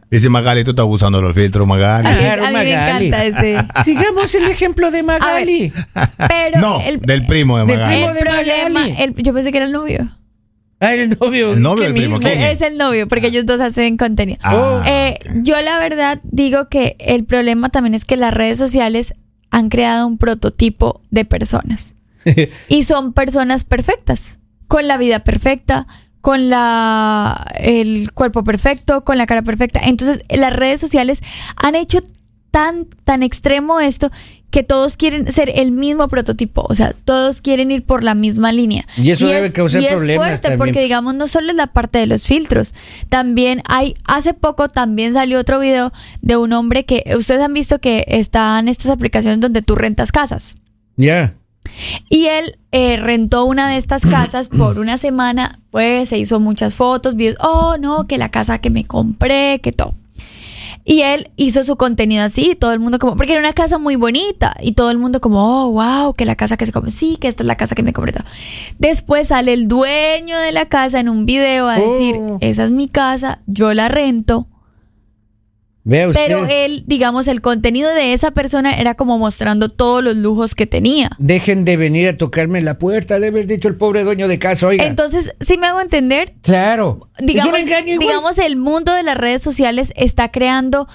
dice 0.09 0.27
Magali, 0.27 0.65
tú 0.65 0.71
estás 0.71 0.83
abusando 0.83 1.19
de 1.19 1.23
los 1.23 1.33
filtros, 1.35 1.65
Magali. 1.65 2.07
A 2.07 2.11
mí, 2.11 2.17
Claro, 2.17 2.45
a 2.45 2.49
mí 2.49 2.53
me 2.57 2.71
encanta 2.73 3.23
ese. 3.23 3.57
Sigamos 3.85 4.35
el 4.35 4.51
ejemplo 4.51 4.91
de 4.91 5.03
Magali. 5.03 5.71
Pero 6.27 6.59
no, 6.59 6.81
el, 6.81 6.99
del 6.99 7.25
primo 7.25 7.57
de 7.59 7.65
del 7.67 7.77
Magali. 7.79 7.95
primo 7.95 8.09
el 8.09 8.15
de 8.15 8.21
problema, 8.21 8.69
Magali. 8.81 8.95
el- 9.01 9.13
yo 9.23 9.33
pensé 9.33 9.51
que 9.53 9.57
era 9.59 9.65
el 9.67 9.71
novio. 9.71 10.09
Ah, 10.81 10.95
el 10.95 11.17
novio. 11.19 11.53
El 11.53 11.61
novio 11.61 11.83
¿qué 11.83 11.93
del 11.93 12.17
primo, 12.17 12.17
Es 12.27 12.61
el 12.61 12.77
novio, 12.77 13.07
porque 13.07 13.27
ellos 13.27 13.45
dos 13.45 13.61
hacen 13.61 13.97
contenido. 13.97 14.39
Ah, 14.41 14.81
Eh, 14.85 15.19
yo 15.43 15.61
la 15.61 15.77
verdad 15.77 16.19
digo 16.23 16.69
que 16.69 16.95
el 16.99 17.23
problema 17.23 17.69
también 17.69 17.93
es 17.93 18.03
que 18.03 18.17
las 18.17 18.33
redes 18.33 18.57
sociales 18.57 19.13
han 19.51 19.69
creado 19.69 20.07
un 20.07 20.17
prototipo 20.17 21.01
de 21.11 21.23
personas. 21.23 21.95
y 22.67 22.83
son 22.83 23.13
personas 23.13 23.63
perfectas, 23.63 24.39
con 24.67 24.87
la 24.87 24.97
vida 24.97 25.23
perfecta, 25.23 25.85
con 26.19 26.49
la 26.49 27.45
el 27.59 28.11
cuerpo 28.13 28.43
perfecto, 28.43 29.03
con 29.03 29.19
la 29.19 29.27
cara 29.27 29.43
perfecta. 29.43 29.81
Entonces, 29.83 30.23
las 30.29 30.53
redes 30.53 30.81
sociales 30.81 31.21
han 31.57 31.75
hecho 31.75 31.99
tan 32.49 32.85
tan 33.03 33.23
extremo 33.23 33.79
esto 33.79 34.11
que 34.51 34.63
todos 34.63 34.97
quieren 34.97 35.31
ser 35.31 35.49
el 35.55 35.71
mismo 35.71 36.07
prototipo, 36.07 36.65
o 36.69 36.75
sea, 36.75 36.93
todos 37.05 37.41
quieren 37.41 37.71
ir 37.71 37.83
por 37.85 38.03
la 38.03 38.13
misma 38.15 38.51
línea. 38.51 38.85
Y 38.97 39.09
eso 39.11 39.27
debe 39.27 39.47
es- 39.47 39.53
causar 39.53 39.81
y 39.81 39.85
es 39.85 39.93
problemas 39.93 40.27
fuerte 40.27 40.41
también, 40.41 40.57
porque 40.59 40.73
pues. 40.73 40.83
digamos 40.83 41.15
no 41.15 41.27
solo 41.27 41.49
es 41.49 41.55
la 41.55 41.67
parte 41.67 41.97
de 41.99 42.05
los 42.07 42.23
filtros, 42.23 42.73
también 43.09 43.63
hay 43.65 43.95
hace 44.05 44.33
poco 44.33 44.69
también 44.69 45.13
salió 45.13 45.39
otro 45.39 45.59
video 45.59 45.91
de 46.21 46.37
un 46.37 46.53
hombre 46.53 46.85
que 46.85 47.03
ustedes 47.17 47.41
han 47.41 47.53
visto 47.53 47.79
que 47.79 48.05
están 48.07 48.67
estas 48.67 48.91
aplicaciones 48.91 49.39
donde 49.39 49.61
tú 49.61 49.75
rentas 49.75 50.11
casas. 50.11 50.55
Ya. 50.97 51.33
Y 52.09 52.25
él 52.25 52.57
eh, 52.73 52.97
rentó 52.97 53.45
una 53.45 53.69
de 53.69 53.77
estas 53.77 54.05
casas 54.05 54.49
por 54.49 54.77
una 54.77 54.97
semana, 54.97 55.57
fue, 55.71 56.05
se 56.05 56.17
hizo 56.17 56.39
muchas 56.41 56.73
fotos, 56.75 57.15
videos, 57.15 57.37
oh 57.39 57.77
no, 57.79 58.07
que 58.07 58.17
la 58.17 58.29
casa 58.29 58.59
que 58.59 58.69
me 58.69 58.83
compré, 58.83 59.59
que 59.61 59.71
todo. 59.71 59.93
Y 60.83 61.01
él 61.01 61.31
hizo 61.35 61.63
su 61.63 61.75
contenido 61.75 62.23
así, 62.23 62.55
todo 62.55 62.73
el 62.73 62.79
mundo 62.79 62.97
como, 62.99 63.15
porque 63.15 63.33
era 63.33 63.41
una 63.41 63.53
casa 63.53 63.77
muy 63.77 63.95
bonita, 63.95 64.55
y 64.61 64.71
todo 64.73 64.89
el 64.91 64.97
mundo 64.97 65.21
como, 65.21 65.65
oh, 65.67 65.71
wow, 65.71 66.13
que 66.13 66.25
la 66.25 66.35
casa 66.35 66.57
que 66.57 66.65
se 66.65 66.71
compró, 66.71 66.89
sí, 66.91 67.17
que 67.19 67.27
esta 67.27 67.43
es 67.43 67.47
la 67.47 67.55
casa 67.57 67.75
que 67.75 67.83
me 67.83 67.93
compré. 67.93 68.13
todo. 68.13 68.23
Después 68.79 69.27
sale 69.27 69.53
el 69.53 69.67
dueño 69.67 70.37
de 70.39 70.51
la 70.51 70.65
casa 70.65 70.99
en 70.99 71.09
un 71.09 71.25
video 71.25 71.67
a 71.67 71.75
decir, 71.77 72.15
Oh. 72.19 72.37
esa 72.41 72.63
es 72.63 72.71
mi 72.71 72.87
casa, 72.87 73.41
yo 73.47 73.73
la 73.73 73.89
rento, 73.89 74.47
usted. 75.83 76.13
pero 76.27 76.45
él, 76.47 76.83
digamos, 76.87 77.27
el 77.27 77.41
contenido 77.41 77.91
de 77.93 78.13
esa 78.13 78.31
persona 78.31 78.73
era 78.73 78.93
como 78.95 79.17
mostrando 79.17 79.67
todos 79.69 80.03
los 80.03 80.15
lujos 80.15 80.53
que 80.55 80.67
tenía. 80.67 81.09
Dejen 81.17 81.65
de 81.65 81.77
venir 81.77 82.07
a 82.07 82.17
tocarme 82.17 82.61
la 82.61 82.77
puerta, 82.77 83.15
debe 83.15 83.27
haber 83.39 83.47
dicho 83.47 83.67
el 83.67 83.75
pobre 83.75 84.03
dueño 84.03 84.27
de 84.27 84.37
casa, 84.39 84.67
oiga. 84.67 84.85
Entonces, 84.85 85.33
si 85.39 85.57
me 85.57 85.67
hago 85.67 85.81
entender, 85.81 86.33
claro. 86.41 87.09
digamos, 87.19 87.55
es 87.57 87.63
un 87.63 87.67
engaño 87.67 87.93
igual. 87.93 88.07
digamos 88.07 88.37
el 88.39 88.57
mundo 88.57 88.93
de 88.93 89.03
las 89.03 89.17
redes 89.17 89.41
sociales 89.41 89.91
está 89.95 90.29
creando 90.31 90.87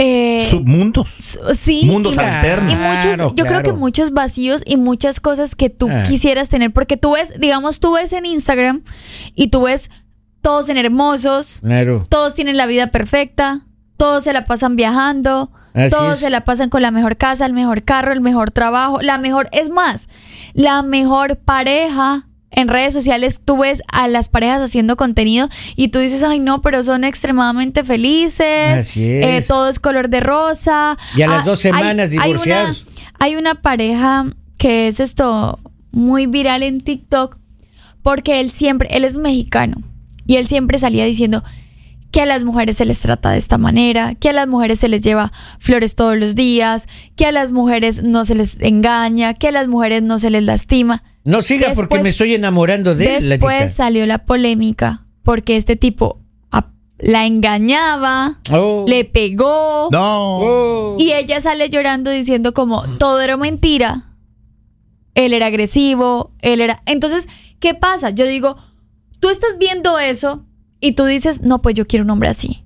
eh, 0.00 0.46
Submundos. 0.48 1.08
sí 1.54 1.84
Mundos 1.84 2.14
y, 2.14 2.20
alternos. 2.20 2.72
y 2.72 2.76
muchos 2.76 3.02
Claro, 3.14 3.32
yo 3.34 3.44
creo 3.46 3.62
que 3.64 3.72
muchos 3.72 4.12
vacíos 4.12 4.62
y 4.64 4.76
muchas 4.76 5.18
cosas 5.18 5.56
que 5.56 5.70
tú 5.70 5.88
Ah. 5.90 6.04
quisieras 6.06 6.48
tener 6.48 6.72
porque 6.72 6.96
tú 6.96 7.12
ves 7.14 7.34
digamos 7.40 7.80
tú 7.80 7.92
ves 7.94 8.12
en 8.12 8.24
Instagram 8.26 8.82
y 9.34 9.48
tú 9.48 9.62
ves 9.62 9.90
todos 10.40 10.68
en 10.68 10.76
hermosos 10.76 11.58
Claro. 11.62 12.04
todos 12.08 12.34
tienen 12.34 12.56
la 12.56 12.66
vida 12.66 12.92
perfecta 12.92 13.62
todos 13.98 14.24
se 14.24 14.32
la 14.32 14.44
pasan 14.44 14.74
viajando 14.76 15.50
Así 15.74 15.90
todos 15.90 16.14
es. 16.14 16.18
se 16.20 16.30
la 16.30 16.44
pasan 16.44 16.70
con 16.70 16.80
la 16.80 16.90
mejor 16.90 17.18
casa 17.18 17.44
el 17.44 17.52
mejor 17.52 17.82
carro 17.84 18.12
el 18.12 18.22
mejor 18.22 18.50
trabajo 18.50 19.00
la 19.02 19.18
mejor 19.18 19.48
es 19.52 19.68
más 19.68 20.08
la 20.54 20.80
mejor 20.82 21.36
pareja 21.36 22.24
en 22.50 22.68
redes 22.68 22.94
sociales 22.94 23.42
tú 23.44 23.58
ves 23.58 23.82
a 23.92 24.08
las 24.08 24.30
parejas 24.30 24.62
haciendo 24.62 24.96
contenido 24.96 25.50
y 25.76 25.88
tú 25.88 25.98
dices, 25.98 26.22
ay 26.22 26.38
no, 26.38 26.62
pero 26.62 26.82
son 26.82 27.04
extremadamente 27.04 27.84
felices, 27.84 28.80
Así 28.80 29.04
es. 29.04 29.44
eh, 29.44 29.46
todo 29.46 29.68
es 29.68 29.78
color 29.78 30.08
de 30.08 30.20
rosa. 30.20 30.96
Y 31.14 31.20
a 31.20 31.28
las 31.28 31.42
Ah, 31.42 31.44
dos 31.44 31.58
semanas 31.58 32.10
una- 32.12 32.24
divorciados. 32.24 32.86
hay 33.18 33.36
una 33.36 33.56
pareja 33.56 34.24
que 34.56 34.88
es 34.88 34.98
esto 34.98 35.60
muy 35.92 36.26
viral 36.26 36.62
en 36.62 36.80
TikTok 36.80 37.36
porque 38.02 38.40
él 38.40 38.50
siempre, 38.50 38.88
él 38.92 39.04
es 39.04 39.18
mexicano 39.18 39.82
y 40.26 40.36
él 40.36 40.46
siempre 40.48 40.78
salía 40.78 41.04
diciendo 41.04 41.44
que 42.18 42.22
a 42.22 42.26
las 42.26 42.42
mujeres 42.42 42.74
se 42.74 42.84
les 42.84 42.98
trata 42.98 43.30
de 43.30 43.38
esta 43.38 43.58
manera, 43.58 44.16
que 44.16 44.30
a 44.30 44.32
las 44.32 44.48
mujeres 44.48 44.80
se 44.80 44.88
les 44.88 45.02
lleva 45.02 45.30
flores 45.60 45.94
todos 45.94 46.16
los 46.18 46.34
días, 46.34 46.88
que 47.14 47.26
a 47.26 47.30
las 47.30 47.52
mujeres 47.52 48.02
no 48.02 48.24
se 48.24 48.34
les 48.34 48.60
engaña, 48.60 49.34
que 49.34 49.46
a 49.46 49.52
las 49.52 49.68
mujeres 49.68 50.02
no 50.02 50.18
se 50.18 50.28
les 50.30 50.42
lastima. 50.42 51.04
No 51.22 51.42
siga 51.42 51.74
porque 51.76 52.00
me 52.00 52.08
estoy 52.08 52.34
enamorando 52.34 52.96
de 52.96 53.18
él. 53.18 53.28
Después 53.28 53.72
salió 53.72 54.04
la 54.04 54.24
polémica 54.24 55.06
porque 55.22 55.56
este 55.56 55.76
tipo 55.76 56.20
a- 56.50 56.72
la 56.98 57.24
engañaba, 57.24 58.40
Oh. 58.50 58.84
le 58.88 59.04
pegó 59.04 59.86
No. 59.92 60.38
Oh. 60.40 60.96
y 60.98 61.12
ella 61.12 61.40
sale 61.40 61.70
llorando 61.70 62.10
diciendo 62.10 62.52
como 62.52 62.82
todo 62.98 63.20
era 63.20 63.36
mentira. 63.36 64.06
Él 65.14 65.32
era 65.32 65.46
agresivo, 65.46 66.32
él 66.40 66.60
era... 66.62 66.82
Entonces, 66.86 67.28
¿qué 67.60 67.74
pasa? 67.74 68.10
Yo 68.10 68.26
digo, 68.26 68.56
tú 69.20 69.28
estás 69.30 69.56
viendo 69.56 70.00
eso 70.00 70.44
y 70.80 70.92
tú 70.92 71.04
dices, 71.04 71.42
no, 71.42 71.62
pues 71.62 71.74
yo 71.74 71.86
quiero 71.86 72.04
un 72.04 72.10
hombre 72.10 72.28
así. 72.28 72.64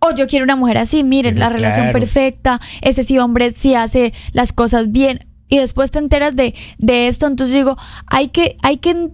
O 0.00 0.14
yo 0.14 0.28
quiero 0.28 0.44
una 0.44 0.56
mujer 0.56 0.78
así, 0.78 1.02
miren, 1.02 1.34
Pero 1.34 1.46
la 1.46 1.52
relación 1.52 1.92
perfecta, 1.92 2.60
ese 2.82 3.02
sí 3.02 3.18
hombre 3.18 3.50
sí 3.50 3.74
hace 3.74 4.12
las 4.32 4.52
cosas 4.52 4.92
bien. 4.92 5.26
Y 5.48 5.58
después 5.58 5.90
te 5.90 5.98
enteras 5.98 6.36
de, 6.36 6.54
de 6.78 7.08
esto, 7.08 7.26
entonces 7.26 7.54
digo, 7.54 7.76
hay 8.06 8.28
que, 8.28 8.56
hay 8.62 8.76
que 8.76 9.10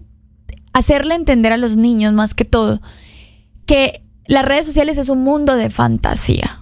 hacerle 0.72 1.14
entender 1.14 1.52
a 1.52 1.56
los 1.56 1.76
niños 1.76 2.12
más 2.12 2.34
que 2.34 2.44
todo 2.44 2.80
que 3.66 4.02
las 4.26 4.44
redes 4.44 4.66
sociales 4.66 4.98
es 4.98 5.08
un 5.08 5.22
mundo 5.22 5.56
de 5.56 5.70
fantasía. 5.70 6.60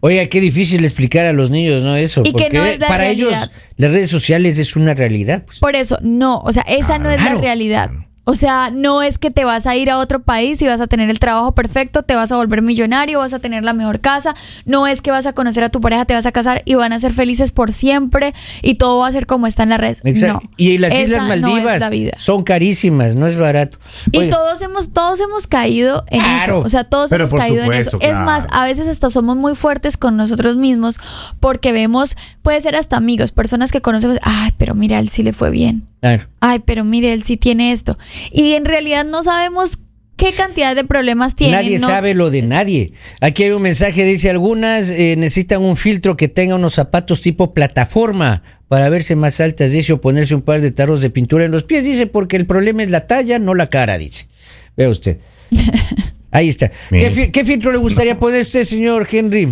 Oiga, 0.00 0.26
qué 0.26 0.40
difícil 0.40 0.84
explicar 0.84 1.26
a 1.26 1.32
los 1.32 1.50
niños, 1.50 1.82
¿no? 1.84 1.94
Eso. 1.94 2.22
Y 2.22 2.32
que 2.32 2.32
porque 2.32 2.50
no 2.50 2.64
es 2.64 2.80
la 2.80 2.88
para 2.88 3.04
realidad. 3.04 3.44
ellos 3.44 3.50
las 3.76 3.90
redes 3.90 4.10
sociales 4.10 4.58
es 4.58 4.74
una 4.74 4.94
realidad. 4.94 5.44
pues. 5.44 5.60
Por 5.60 5.76
eso, 5.76 5.98
no, 6.02 6.38
o 6.38 6.52
sea, 6.52 6.62
esa 6.62 6.98
no 6.98 7.10
es 7.10 7.22
la 7.22 7.34
realidad. 7.34 7.90
O 8.24 8.34
sea, 8.34 8.70
no 8.72 9.02
es 9.02 9.18
que 9.18 9.32
te 9.32 9.44
vas 9.44 9.66
a 9.66 9.74
ir 9.74 9.90
a 9.90 9.98
otro 9.98 10.22
país 10.22 10.62
y 10.62 10.66
vas 10.66 10.80
a 10.80 10.86
tener 10.86 11.10
el 11.10 11.18
trabajo 11.18 11.52
perfecto, 11.56 12.02
te 12.02 12.14
vas 12.14 12.30
a 12.30 12.36
volver 12.36 12.62
millonario, 12.62 13.18
vas 13.18 13.32
a 13.34 13.40
tener 13.40 13.64
la 13.64 13.72
mejor 13.72 13.98
casa, 14.00 14.36
no 14.64 14.86
es 14.86 15.02
que 15.02 15.10
vas 15.10 15.26
a 15.26 15.32
conocer 15.32 15.64
a 15.64 15.70
tu 15.70 15.80
pareja, 15.80 16.04
te 16.04 16.14
vas 16.14 16.24
a 16.26 16.30
casar 16.30 16.62
y 16.64 16.74
van 16.74 16.92
a 16.92 17.00
ser 17.00 17.12
felices 17.12 17.50
por 17.50 17.72
siempre 17.72 18.32
y 18.62 18.76
todo 18.76 19.00
va 19.00 19.08
a 19.08 19.12
ser 19.12 19.26
como 19.26 19.48
está 19.48 19.64
en 19.64 19.70
las 19.70 19.80
redes. 19.80 20.02
Exacto. 20.04 20.40
No, 20.44 20.50
y 20.56 20.78
las 20.78 20.92
esa 20.92 21.02
Islas 21.02 21.26
no 21.26 21.34
es 21.34 21.42
Maldivas 21.42 21.80
la 21.80 21.90
vida. 21.90 22.12
son 22.18 22.44
carísimas, 22.44 23.16
no 23.16 23.26
es 23.26 23.36
barato. 23.36 23.78
Y 24.12 24.30
todos 24.30 24.62
hemos, 24.62 24.92
todos 24.92 25.18
hemos 25.18 25.48
caído 25.48 26.04
en 26.08 26.20
Claro. 26.22 26.42
eso. 26.58 26.66
O 26.66 26.68
sea, 26.68 26.84
todos 26.84 27.10
hemos 27.10 27.32
caído 27.34 27.64
en 27.64 27.72
eso. 27.72 27.98
Es 28.00 28.18
más, 28.20 28.46
a 28.52 28.64
veces 28.64 28.86
hasta 28.86 29.10
somos 29.10 29.36
muy 29.36 29.56
fuertes 29.56 29.96
con 29.96 30.16
nosotros 30.16 30.54
mismos 30.56 31.00
porque 31.40 31.72
vemos, 31.72 32.16
puede 32.42 32.60
ser 32.60 32.76
hasta 32.76 32.96
amigos, 32.96 33.32
personas 33.32 33.72
que 33.72 33.80
conocemos, 33.80 34.18
ay, 34.22 34.50
pero 34.58 34.76
mira, 34.76 35.00
él 35.00 35.08
sí 35.08 35.24
le 35.24 35.32
fue 35.32 35.50
bien. 35.50 35.88
claro. 36.00 36.24
Ay, 36.44 36.58
pero 36.64 36.84
mire, 36.84 37.12
él 37.12 37.22
sí 37.22 37.36
tiene 37.36 37.70
esto. 37.72 37.96
Y 38.30 38.52
en 38.54 38.64
realidad 38.64 39.04
no 39.04 39.22
sabemos 39.22 39.78
qué 40.16 40.28
cantidad 40.36 40.76
de 40.76 40.84
problemas 40.84 41.34
tiene. 41.34 41.54
Nadie 41.54 41.78
no- 41.78 41.86
sabe 41.88 42.14
lo 42.14 42.30
de 42.30 42.42
nadie. 42.42 42.92
Aquí 43.20 43.44
hay 43.44 43.50
un 43.50 43.62
mensaje, 43.62 44.04
dice, 44.04 44.30
algunas 44.30 44.88
eh, 44.90 45.14
necesitan 45.16 45.62
un 45.62 45.76
filtro 45.76 46.16
que 46.16 46.28
tenga 46.28 46.54
unos 46.54 46.74
zapatos 46.74 47.20
tipo 47.20 47.52
plataforma 47.54 48.42
para 48.68 48.88
verse 48.88 49.16
más 49.16 49.40
altas, 49.40 49.72
dice, 49.72 49.92
o 49.92 50.00
ponerse 50.00 50.34
un 50.34 50.42
par 50.42 50.60
de 50.60 50.70
tarros 50.70 51.00
de 51.02 51.10
pintura 51.10 51.44
en 51.44 51.50
los 51.50 51.64
pies, 51.64 51.84
dice, 51.84 52.06
porque 52.06 52.36
el 52.36 52.46
problema 52.46 52.82
es 52.82 52.90
la 52.90 53.04
talla, 53.06 53.38
no 53.38 53.54
la 53.54 53.66
cara, 53.66 53.98
dice. 53.98 54.28
Vea 54.76 54.88
usted. 54.88 55.18
Ahí 56.30 56.48
está. 56.48 56.68
¿Qué, 56.70 56.76
Mire. 56.90 57.10
fi- 57.10 57.30
qué 57.30 57.44
filtro 57.44 57.72
le 57.72 57.78
gustaría 57.78 58.18
poner 58.18 58.40
usted, 58.42 58.64
señor 58.64 59.06
Henry? 59.10 59.48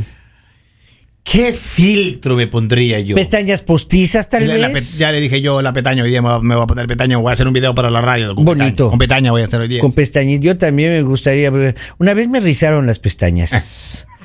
¿Qué 1.22 1.52
filtro 1.52 2.34
me 2.34 2.46
pondría 2.46 2.98
yo? 3.00 3.14
¿Pestañas 3.14 3.62
postizas, 3.62 4.28
tal 4.28 4.48
La- 4.48 4.68
vez? 4.68 4.98
ya 4.98 5.12
le 5.12 5.20
dije 5.20 5.40
yo 5.40 5.62
la 5.62 5.72
petaña, 5.72 6.02
hoy 6.02 6.10
día 6.10 6.22
me 6.22 6.28
va, 6.28 6.40
me 6.40 6.54
va 6.56 6.64
a 6.64 6.66
poner 6.66 6.86
petaña, 6.86 7.18
voy 7.18 7.30
a 7.30 7.34
hacer 7.34 7.46
un 7.46 7.52
video 7.52 7.74
para 7.74 7.90
la 7.90 8.00
radio. 8.00 8.34
Con 8.34 8.44
Bonito. 8.44 8.64
Petaña, 8.66 8.90
con 8.90 8.98
petaña 8.98 9.30
voy 9.30 9.42
a 9.42 9.44
hacer 9.44 9.60
hoy 9.60 9.68
día. 9.68 9.80
Con 9.80 9.92
pestañitas. 9.92 10.44
Yo 10.44 10.58
también 10.58 10.90
me 10.92 11.02
gustaría. 11.02 11.52
Una 11.98 12.14
vez 12.14 12.28
me 12.28 12.40
rizaron 12.40 12.86
las 12.86 12.98
pestañas. 12.98 14.06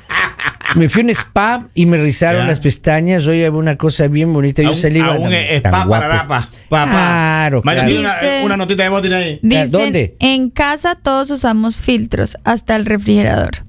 Me 0.74 0.88
fui 0.90 1.02
a 1.02 1.04
un 1.04 1.10
spa 1.10 1.68
y 1.74 1.86
me 1.86 1.96
rizaron 1.96 2.42
Ya. 2.42 2.48
las 2.48 2.60
pestañas. 2.60 3.26
Oye, 3.28 3.48
una 3.48 3.76
cosa 3.76 4.08
bien 4.08 4.32
bonita. 4.32 4.62
Yo 4.62 4.68
A 4.68 4.72
un- 4.72 4.76
salí 4.76 4.98
a 5.00 5.12
un 5.12 5.22
tan- 5.22 5.32
spa 5.32 5.70
para 5.70 5.84
guapo. 5.86 6.06
rapa. 6.08 6.48
Pa, 6.68 6.84
pa. 6.84 6.90
Claro, 6.90 7.62
Vaya, 7.64 7.80
claro. 7.80 7.88
tiene 7.88 8.00
una, 8.00 8.14
Dice- 8.20 8.44
una 8.44 8.56
notita 8.56 8.90
de 8.90 9.00
tiene 9.00 9.16
ahí. 9.16 9.38
Dicen, 9.42 9.70
¿Dónde? 9.70 10.16
En 10.18 10.50
casa 10.50 10.96
todos 11.00 11.30
usamos 11.30 11.76
filtros, 11.76 12.36
hasta 12.44 12.74
el 12.76 12.84
refrigerador. 12.84 13.64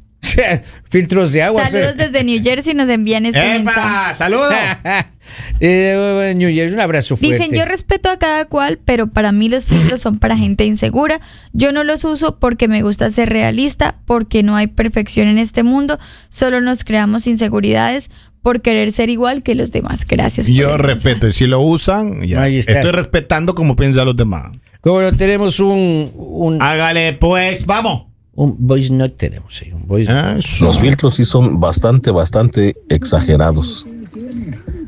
Filtros 0.90 1.32
de 1.34 1.44
agua. 1.44 1.64
Saludos 1.64 1.94
pero- 1.98 2.12
desde 2.12 2.24
New 2.24 2.44
Jersey, 2.44 2.74
nos 2.74 2.90
envían 2.90 3.26
este 3.26 3.40
mensaje. 3.40 3.80
¡Epa! 3.80 4.14
¡Saludos! 4.14 4.54
Eh, 5.60 6.34
New 6.38 6.50
Jersey, 6.54 6.74
un 6.74 6.80
abrazo 6.80 7.18
fuerte. 7.18 7.38
Dicen, 7.38 7.58
yo 7.58 7.66
respeto 7.66 8.10
a 8.10 8.18
cada 8.18 8.46
cual, 8.46 8.80
pero 8.84 9.08
para 9.08 9.34
mí 9.34 9.50
los 9.50 9.66
filtros 9.66 10.00
son 10.02 10.20
para 10.20 10.38
gente 10.38 10.66
insegura. 10.66 11.20
Yo 11.52 11.74
no 11.74 11.84
los 11.84 12.06
uso 12.06 12.40
porque 12.40 12.68
me 12.70 12.82
gusta 12.82 13.10
ser 13.10 13.30
realista, 13.30 13.98
porque 14.06 14.42
no 14.42 14.56
hay 14.56 14.68
perfección 14.68 15.28
en 15.28 15.38
este 15.38 15.64
mundo, 15.64 16.00
solo 16.30 16.62
nos 16.62 16.84
creamos 16.86 17.28
inseguridades 17.28 18.10
por 18.42 18.62
querer 18.62 18.94
ser 18.94 19.10
igual 19.10 19.44
que 19.44 19.56
los 19.56 19.72
demás. 19.74 20.06
Gracias. 20.06 20.48
por 20.48 20.56
Yo 20.56 20.78
respeto, 20.78 21.28
y 21.28 21.34
si 21.34 21.46
lo 21.48 21.60
usan, 21.60 22.26
ya. 22.26 22.44
Ahí 22.44 22.58
está. 22.60 22.74
estoy 22.74 22.92
respetando 22.92 23.54
como 23.54 23.76
piensan 23.76 24.06
los 24.06 24.16
demás. 24.16 24.56
Como 24.80 25.02
no 25.02 25.12
tenemos 25.12 25.60
un, 25.60 26.12
un, 26.16 26.62
Hágale 26.62 27.14
pues, 27.14 27.66
vamos. 27.66 28.04
Un 28.38 28.56
voice 28.60 28.94
note, 28.94 29.16
tenemos 29.16 29.60
ahí, 29.62 29.74
un 29.74 29.88
voice 29.88 30.14
note. 30.14 30.40
Eso. 30.40 30.66
Los 30.66 30.80
filtros 30.80 31.16
sí 31.16 31.26
son 31.26 31.60
bastante, 31.60 32.12
bastante 32.12 32.78
exagerados. 32.88 33.86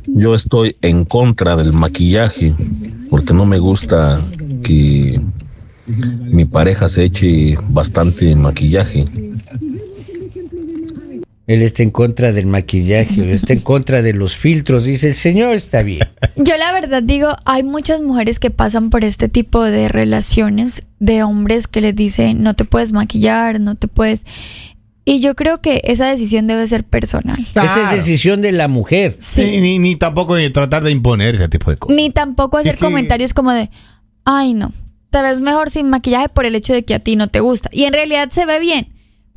Yo 0.08 0.36
estoy 0.36 0.76
en 0.82 1.04
contra 1.04 1.56
del 1.56 1.74
maquillaje 1.74 2.54
porque 3.10 3.34
no 3.34 3.46
me 3.46 3.58
gusta 3.58 4.22
que 4.64 5.20
mi 6.32 6.46
pareja 6.46 6.88
se 6.88 7.06
eche 7.06 7.58
bastante 7.70 8.36
maquillaje. 8.36 9.08
Él 11.50 11.64
está 11.64 11.82
en 11.82 11.90
contra 11.90 12.32
del 12.32 12.46
maquillaje, 12.46 13.22
él 13.24 13.32
está 13.32 13.54
en 13.54 13.60
contra 13.72 14.04
de 14.04 14.14
los 14.14 14.38
filtros. 14.38 14.86
Dice, 14.86 15.08
el 15.08 15.14
señor 15.16 15.56
está 15.56 15.82
bien. 15.82 16.08
Yo 16.36 16.56
la 16.58 16.72
verdad 16.74 17.02
digo, 17.02 17.30
hay 17.44 17.64
muchas 17.64 18.02
mujeres 18.02 18.40
que 18.40 18.52
pasan 18.52 18.92
por 18.92 19.04
este 19.04 19.30
tipo 19.30 19.64
de 19.64 19.88
relaciones 19.88 20.84
de 21.00 21.24
hombres 21.24 21.68
que 21.68 21.82
les 21.82 21.96
dicen 21.96 22.44
no 22.44 22.54
te 22.54 22.66
puedes 22.66 22.92
maquillar, 22.92 23.60
no 23.60 23.74
te 23.76 23.88
puedes... 23.88 24.26
Y 25.06 25.22
yo 25.22 25.34
creo 25.36 25.60
que 25.60 25.82
esa 25.86 26.08
decisión 26.08 26.46
debe 26.46 26.68
ser 26.68 26.84
personal. 26.84 27.40
Esa 27.56 27.82
es 27.86 27.92
decisión 27.98 28.42
de 28.44 28.52
la 28.52 28.68
mujer. 28.68 29.16
Sí. 29.18 29.42
Ni, 29.44 29.60
ni, 29.60 29.80
ni 29.80 29.96
tampoco 29.96 30.36
tratar 30.54 30.84
de 30.84 30.92
imponer 30.92 31.34
ese 31.34 31.50
tipo 31.50 31.72
de 31.72 31.78
cosas. 31.78 31.96
Ni 31.96 32.12
tampoco 32.12 32.58
hacer 32.58 32.76
Es 32.76 32.80
que- 32.80 32.86
comentarios 32.86 33.34
como 33.34 33.52
de, 33.54 33.72
ay 34.24 34.54
no, 34.54 34.72
te 35.10 35.20
ves 35.24 35.42
mejor 35.42 35.72
sin 35.72 35.90
maquillaje 35.90 36.30
por 36.30 36.46
el 36.46 36.54
hecho 36.54 36.74
de 36.74 36.86
que 36.86 36.94
a 36.94 37.00
ti 37.00 37.16
no 37.16 37.28
te 37.28 37.40
gusta. 37.40 37.70
Y 37.74 37.86
en 37.86 37.94
realidad 37.94 38.30
se 38.30 38.46
ve 38.46 38.60
bien, 38.60 38.90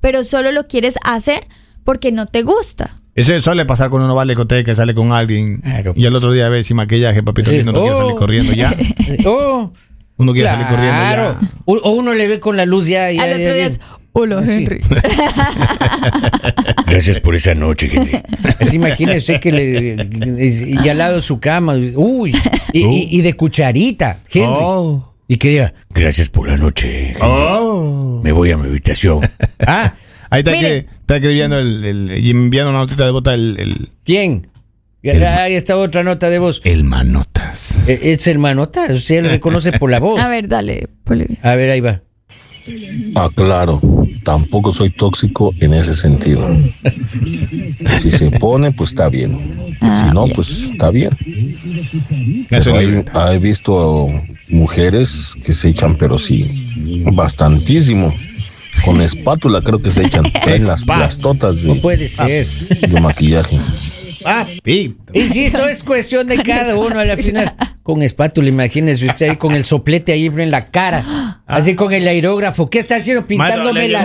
pero 0.03 0.25
solo 0.25 0.53
lo 0.53 0.67
quieres 0.67 0.97
hacer 1.05 1.47
porque 1.85 2.13
no 2.13 2.27
te 2.27 2.43
gusta. 2.43 2.97
Eso 3.15 3.39
suele 3.43 3.67
pasar 3.67 3.91
cuando 3.91 4.07
uno 4.07 4.15
va 4.15 4.23
a 4.23 4.25
la 4.25 4.31
discoteca, 4.31 4.75
sale 4.75 4.95
con 4.95 5.13
alguien 5.13 5.59
Claro, 5.61 5.93
y 5.95 6.07
al 6.07 6.13
pues. 6.13 6.23
otro 6.23 6.33
día 6.33 6.49
ve 6.49 6.65
sin 6.65 6.79
maquillaje, 6.79 7.23
papito, 7.23 7.51
Sí. 7.51 7.57
lindo, 7.57 7.73
no 7.73 7.81
quiere 7.83 7.95
Oh. 7.95 8.01
salir 8.01 8.15
corriendo 8.17 8.53
ya. 8.55 8.75
Oh, 9.27 9.71
Uno 10.17 10.33
quiere 10.33 10.49
salir 10.49 10.67
corriendo 10.67 10.95
claro. 10.99 11.37
ya. 11.41 11.49
O 11.67 11.75
o 11.77 11.91
uno 11.93 12.15
le 12.15 12.27
ve 12.29 12.41
con 12.41 12.57
la 12.57 12.65
luz 12.65 12.87
ya. 12.87 13.11
ya- 13.13 13.23
Al 13.25 13.31
ya 13.31 13.37
otro 13.37 13.55
día 13.55 13.67
es, 13.67 13.81
hola 14.13 14.39
Así. 14.39 14.53
Henry. 14.53 14.81
Gracias 16.87 17.21
por 17.21 17.35
esa 17.35 17.55
noche, 17.55 17.91
Henry. 17.93 18.21
Así 18.61 18.77
imagínese 18.77 19.41
que 19.41 19.53
le. 19.53 20.53
Y 20.83 20.89
al 20.89 20.99
lado 20.99 21.17
de 21.17 21.23
su 21.23 21.39
cama. 21.41 21.75
Uy. 21.97 22.35
Y, 22.73 22.85
y- 22.87 23.09
y 23.11 23.23
de 23.23 23.35
cucharita, 23.35 24.21
Henry. 24.33 24.55
Oh. 24.59 25.09
Y 25.29 25.37
que 25.37 25.49
diga, 25.49 25.75
gracias 25.91 26.29
por 26.29 26.49
la 26.49 26.57
noche, 26.57 27.11
Henry. 27.11 27.21
Oh. 27.23 28.21
Me 28.23 28.33
voy 28.33 28.51
a 28.53 28.57
mi 28.57 28.69
habitación. 28.69 29.29
Ah, 29.61 29.95
Ahí 30.33 30.41
está, 30.41 30.53
que, 30.53 30.77
está 31.01 31.17
escribiendo 31.17 31.59
el, 31.59 31.85
el- 31.85 32.25
y 32.25 32.31
enviando 32.31 32.71
una 32.71 32.81
notita 32.81 33.05
de 33.05 33.11
bota 33.11 33.35
el, 33.35 33.57
el, 33.59 33.89
¿quién? 34.05 34.49
El- 35.03 35.23
Ahí 35.25 35.55
está 35.55 35.77
otra 35.77 36.03
nota 36.03 36.31
de 36.31 36.39
voz. 36.39 36.61
el 36.65 36.85
manotas. 36.85 37.75
Eh, 37.87 37.99
Es 38.03 38.27
hermanota, 38.27 38.87
usted 38.91 39.23
le 39.23 39.29
reconoce 39.31 39.73
por 39.73 39.91
la 39.91 40.01
voz. 40.01 40.19
A 40.25 40.29
ver, 40.29 40.49
dale, 40.49 40.89
Bolivia. 41.05 41.37
A 41.43 41.55
ver, 41.55 41.71
ahí 41.71 41.81
va. 41.81 42.01
Ah, 43.17 43.29
claro, 43.35 43.81
tampoco 44.23 44.73
soy 44.73 44.91
tóxico 44.91 45.53
en 45.61 45.75
ese 45.75 45.95
sentido. 45.97 46.49
Si 48.01 48.11
se 48.13 48.31
pone, 48.31 48.71
pues 48.71 48.91
está 48.91 49.09
bien. 49.09 49.37
Ah, 49.81 50.05
Si 50.09 50.15
no, 50.15 50.25
bien. 50.25 50.35
pues 50.37 50.51
está 50.63 50.91
bien. 50.93 51.11
Pero 52.49 52.77
hay- 52.77 53.05
he 53.35 53.39
visto 53.41 54.09
mujeres 54.49 55.35
que 55.45 55.53
se 55.53 55.71
echan, 55.71 55.97
pero 55.97 56.19
sí, 56.19 57.03
bastantísimo. 57.13 58.15
Con 58.85 59.01
espátula 59.01 59.61
creo 59.63 59.81
que 59.81 59.91
se 59.91 60.05
echan. 60.05 60.25
Traen 60.45 60.67
las, 60.67 60.87
las 60.87 61.19
totas 61.19 61.63
No 61.63 61.75
de, 61.75 61.81
puede 61.81 62.09
ser. 62.09 62.49
de 62.49 63.01
maquillaje. 63.01 63.59
Ah, 64.25 64.47
pito. 64.63 65.02
Insisto, 65.13 65.67
es 65.67 65.83
cuestión 65.83 66.27
de 66.27 66.43
cada 66.43 66.77
uno 66.77 66.99
a 66.99 67.05
la 67.05 67.17
final. 67.17 67.55
Con 67.83 68.03
espátula, 68.03 68.49
imagínese 68.49 69.07
usted 69.07 69.31
ahí 69.31 69.37
con 69.37 69.55
el 69.55 69.65
soplete 69.65 70.13
ahí 70.13 70.27
en 70.27 70.51
la 70.53 70.71
cara. 70.71 71.41
Así 71.47 71.75
con 71.75 71.93
el 71.93 72.07
aerógrafo. 72.07 72.71
¿Qué 72.71 72.79
está 72.79 72.97
haciendo? 72.97 73.27
Pintándome 73.27 73.87
y 73.87 73.93
tú 73.93 73.99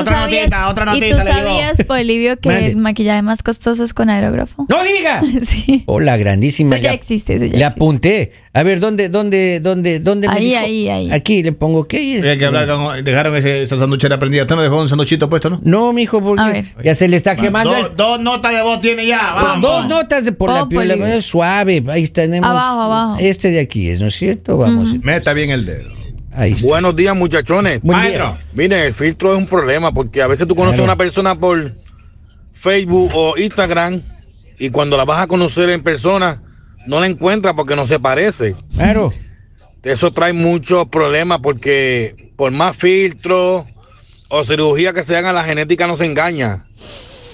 Otra 0.00 0.04
sabías, 0.04 0.42
notita, 0.50 0.68
otra 0.68 0.84
y 0.84 0.86
notita 1.00 1.06
tú 1.08 1.16
le 1.18 1.24
llegó. 1.34 1.48
sabías, 1.48 1.78
Polivio, 1.86 2.36
que 2.40 2.48
Mande. 2.48 2.66
el 2.66 2.76
maquillaje 2.76 3.22
más 3.22 3.42
costoso 3.42 3.84
es 3.84 3.94
con 3.94 4.10
aerógrafo. 4.10 4.66
¡No 4.68 4.82
diga! 4.84 5.22
Sí. 5.42 5.84
Hola, 5.86 6.16
grandísima. 6.16 6.74
Eso 6.76 6.82
ya 6.84 6.90
Le- 6.90 6.96
existe, 6.96 7.34
eso 7.34 7.44
ya 7.44 7.50
Le 7.52 7.56
existe. 7.58 7.76
apunté. 7.80 8.32
A 8.54 8.62
ver, 8.62 8.80
¿dónde, 8.80 9.08
dónde, 9.08 9.60
dónde, 9.60 10.00
dónde? 10.00 10.28
me 10.28 10.34
Ahí, 10.34 10.44
dijo? 10.46 10.58
ahí, 10.60 10.88
ahí. 10.88 11.10
Aquí 11.12 11.42
le 11.42 11.52
pongo, 11.52 11.86
¿qué 11.88 12.18
es? 12.18 12.26
Hay 12.26 12.38
que 12.38 12.44
hablar 12.44 12.66
con, 12.68 13.02
dejaron 13.04 13.34
ese, 13.36 13.62
esa 13.62 13.76
sanduchera 13.78 14.18
prendida. 14.18 14.42
¿Usted 14.42 14.56
no 14.56 14.62
dejó 14.62 14.80
un 14.80 14.88
sanduchito 14.88 15.30
puesto, 15.30 15.48
no? 15.50 15.60
No, 15.62 15.92
mijo, 15.92 16.22
porque 16.22 16.42
A 16.42 16.48
ver. 16.48 16.64
ya 16.84 16.94
se 16.94 17.08
le 17.08 17.16
está 17.16 17.36
quemando. 17.36 17.72
Dos, 17.72 17.92
dos 17.96 18.20
notas 18.20 18.52
de 18.54 18.62
voz 18.62 18.80
tiene 18.80 19.06
ya. 19.06 19.34
Dos 19.34 19.42
Vamos. 19.62 19.88
notas 19.88 20.24
de 20.24 20.32
la 20.50 20.60
Pópoli. 20.60 20.88
piola, 20.94 21.14
eh, 21.14 21.22
suave. 21.22 21.84
Ahí 21.88 22.06
tenemos. 22.08 22.48
Abajo, 22.48 22.80
abajo. 22.82 23.16
Este 23.20 23.50
de 23.50 23.60
aquí 23.60 23.88
es, 23.88 24.00
¿no 24.00 24.08
es 24.08 24.14
cierto? 24.14 24.56
Vamos. 24.56 24.94
Meta 25.02 25.32
bien 25.32 25.50
el 25.50 25.66
dedo. 25.66 25.90
Ahí 26.34 26.52
está. 26.52 26.66
Buenos 26.66 26.96
días, 26.96 27.14
muchachones. 27.14 27.82
Buen 27.82 27.98
Maestro. 27.98 28.26
día. 28.26 28.38
Miren, 28.54 28.78
el 28.84 28.94
filtro 28.94 29.32
es 29.32 29.38
un 29.38 29.46
problema 29.46 29.92
porque 29.92 30.22
a 30.22 30.26
veces 30.26 30.48
tú 30.48 30.54
conoces 30.54 30.80
a 30.80 30.84
una 30.84 30.96
persona 30.96 31.34
por 31.34 31.70
Facebook 32.52 33.10
o 33.14 33.36
Instagram 33.36 34.00
y 34.58 34.70
cuando 34.70 34.96
la 34.96 35.04
vas 35.04 35.20
a 35.20 35.26
conocer 35.26 35.68
en 35.70 35.82
persona 35.82 36.42
no 36.86 37.00
la 37.00 37.06
encuentras 37.06 37.54
porque 37.54 37.76
no 37.76 37.86
se 37.86 37.98
parece. 37.98 38.54
Claro. 38.74 39.12
Eso 39.82 40.12
trae 40.12 40.32
muchos 40.32 40.86
problemas 40.88 41.40
porque 41.42 42.32
por 42.36 42.50
más 42.52 42.76
filtros 42.76 43.64
o 44.28 44.44
cirugía 44.44 44.92
que 44.92 45.02
se 45.02 45.16
haga, 45.16 45.32
la 45.32 45.44
genética 45.44 45.86
no 45.86 45.96
se 45.96 46.06
engaña. 46.06 46.64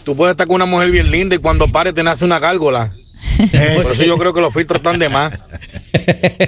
Tú 0.09 0.17
puedes 0.17 0.31
estar 0.33 0.47
con 0.47 0.55
una 0.57 0.65
mujer 0.65 0.91
bien 0.91 1.11
linda 1.11 1.35
y 1.37 1.39
cuando 1.39 1.69
pare 1.69 1.93
te 1.93 2.03
nace 2.03 2.25
una 2.25 2.39
gárgola. 2.39 2.91
Por 3.37 3.93
eso 3.93 4.05
yo 4.05 4.17
creo 4.17 4.33
que 4.33 4.41
los 4.41 4.55
filtros 4.55 4.79
están 4.79 4.99
de 4.99 5.11
más. 5.11 5.35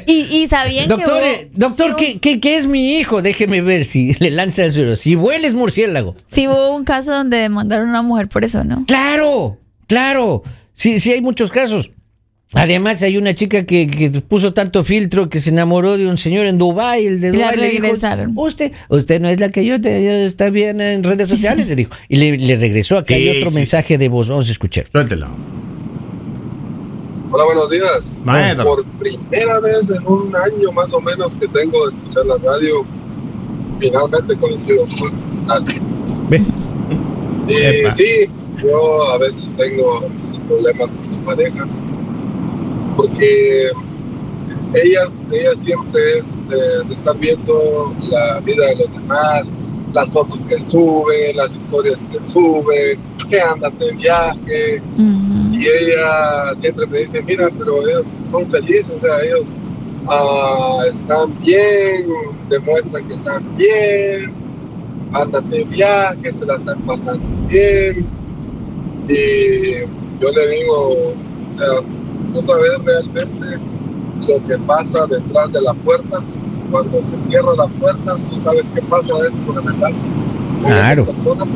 Y, 0.07 0.23
y 0.39 0.47
sabían 0.47 0.89
Doctor, 0.89 1.23
que 1.23 1.31
eh, 1.35 1.51
hubo, 1.53 1.59
doctor, 1.69 1.87
sí 1.87 1.93
hubo- 1.93 1.97
¿qué, 1.99 2.19
qué, 2.21 2.41
qué 2.41 2.57
es 2.57 2.67
mi 2.67 2.97
hijo? 2.97 3.21
Déjeme 3.21 3.61
ver 3.61 3.85
si 3.85 4.15
le 4.19 4.31
lanza 4.31 4.65
el 4.65 4.73
suelo. 4.73 4.97
Si 4.97 5.15
hueles 5.15 5.53
murciélago. 5.53 6.17
sí 6.27 6.49
hubo 6.49 6.75
un 6.75 6.85
caso 6.85 7.13
donde 7.13 7.37
demandaron 7.37 7.89
a 7.89 7.91
una 7.91 8.03
mujer 8.03 8.29
por 8.31 8.45
eso, 8.47 8.65
¿no? 8.65 8.87
Claro, 8.87 9.59
claro. 9.87 10.43
Sí, 10.73 10.99
sí, 11.01 11.13
hay 11.13 11.21
muchos 11.21 11.51
casos. 11.51 11.91
Además, 12.55 13.01
hay 13.03 13.17
una 13.17 13.33
chica 13.35 13.65
que, 13.65 13.87
que 13.87 14.11
puso 14.23 14.53
tanto 14.53 14.83
filtro 14.83 15.29
que 15.29 15.39
se 15.39 15.51
enamoró 15.51 15.97
de 15.97 16.09
un 16.09 16.19
señor 16.19 16.47
en 16.47 16.59
Dubái. 16.59 17.07
El 17.07 17.21
de 17.21 17.31
Dubái 17.31 17.57
le 17.57 17.69
dijo, 17.71 17.83
regresaron. 17.85 18.33
usted, 18.35 18.73
usted 18.89 19.21
no 19.21 19.29
es 19.29 19.39
la 19.39 19.51
que 19.51 19.65
yo 19.65 19.81
te 19.81 20.03
yo 20.05 20.11
está 20.11 20.51
bien 20.51 20.81
en 20.81 21.05
redes 21.05 21.29
sociales, 21.35 21.69
le 21.69 21.77
dijo. 21.77 21.93
Y 22.09 22.17
le, 22.17 22.37
le 22.39 22.57
regresó. 22.57 22.99
Acá 22.99 23.15
Sí, 23.15 23.29
hay 23.29 23.39
otro 23.39 23.51
sí. 23.51 23.57
mensaje 23.57 23.99
de 23.99 24.09
voz. 24.09 24.29
Vamos 24.29 24.49
a 24.49 24.53
escuchar. 24.53 24.87
Suéltelo. 24.91 25.29
Hola, 27.33 27.45
buenos 27.45 27.71
días. 27.71 28.17
Maestro. 28.25 28.65
Por 28.65 28.85
primera 28.99 29.61
vez 29.61 29.89
en 29.89 30.05
un 30.05 30.35
año 30.35 30.73
más 30.73 30.93
o 30.93 31.01
menos 31.01 31.37
que 31.37 31.47
tengo 31.47 31.87
de 31.89 31.97
escuchar 31.97 32.27
la 32.27 32.37
radio, 32.39 32.85
finalmente 33.79 34.37
coincido 34.37 34.85
con 34.99 35.49
Ali. 35.51 35.81
Ve. 36.29 36.41
Y 37.47 37.53
Epa. 37.57 37.91
sí, 37.95 38.05
yo 38.61 39.09
a 39.13 39.19
veces 39.19 39.53
tengo 39.57 40.05
ese 40.23 40.39
problema 40.41 40.81
con 40.89 41.11
mi 41.11 41.17
pareja, 41.25 41.69
porque 43.01 43.71
ella, 44.75 45.11
ella 45.33 45.55
siempre 45.59 46.19
es 46.19 46.37
de, 46.49 46.85
de 46.87 46.95
estar 46.95 47.17
viendo 47.19 47.95
la 48.11 48.41
vida 48.41 48.67
de 48.67 48.77
los 48.77 48.93
demás, 48.93 49.53
las 49.95 50.11
fotos 50.11 50.45
que 50.45 50.61
sube, 50.61 51.33
las 51.35 51.55
historias 51.57 52.05
que 52.11 52.23
sube, 52.23 52.99
que 53.29 53.41
andan 53.41 53.77
de 53.79 53.93
viaje, 53.93 54.83
y 55.53 55.67
ella 55.67 56.55
siempre 56.55 56.87
me 56.87 56.99
dice, 56.99 57.23
mira, 57.23 57.49
pero 57.59 57.89
ellos 57.89 58.07
son 58.25 58.47
felices, 58.49 58.91
o 58.97 58.99
sea, 58.99 59.23
ellos 59.23 59.55
ah, 60.09 60.83
están 60.89 61.41
bien, 61.41 62.07
demuestran 62.51 63.09
que 63.09 63.15
están 63.15 63.57
bien, 63.57 64.35
andan 65.13 65.49
de 65.49 65.65
viaje, 65.65 66.33
se 66.33 66.45
la 66.45 66.57
están 66.57 66.81
pasando 66.83 67.27
bien. 67.49 68.07
Y 69.09 69.81
yo 70.21 70.31
le 70.33 70.49
digo, 70.51 71.15
o 71.49 71.53
sea, 71.53 71.83
no 72.33 72.41
sabes 72.41 72.71
realmente 72.85 73.59
lo 74.27 74.43
que 74.43 74.59
pasa 74.59 75.07
detrás 75.07 75.53
de 75.53 75.63
la 75.63 75.75
puerta. 75.75 76.23
Cuando 76.71 77.03
se 77.03 77.19
cierra 77.19 77.55
la 77.57 77.67
puerta, 77.67 78.17
tú 78.29 78.37
sabes 78.37 78.71
qué 78.71 78.81
pasa 78.83 79.13
dentro 79.23 79.53
de 79.55 79.65
la 79.65 79.81
casa. 79.81 80.01
Claro. 80.63 81.05
personas. 81.07 81.49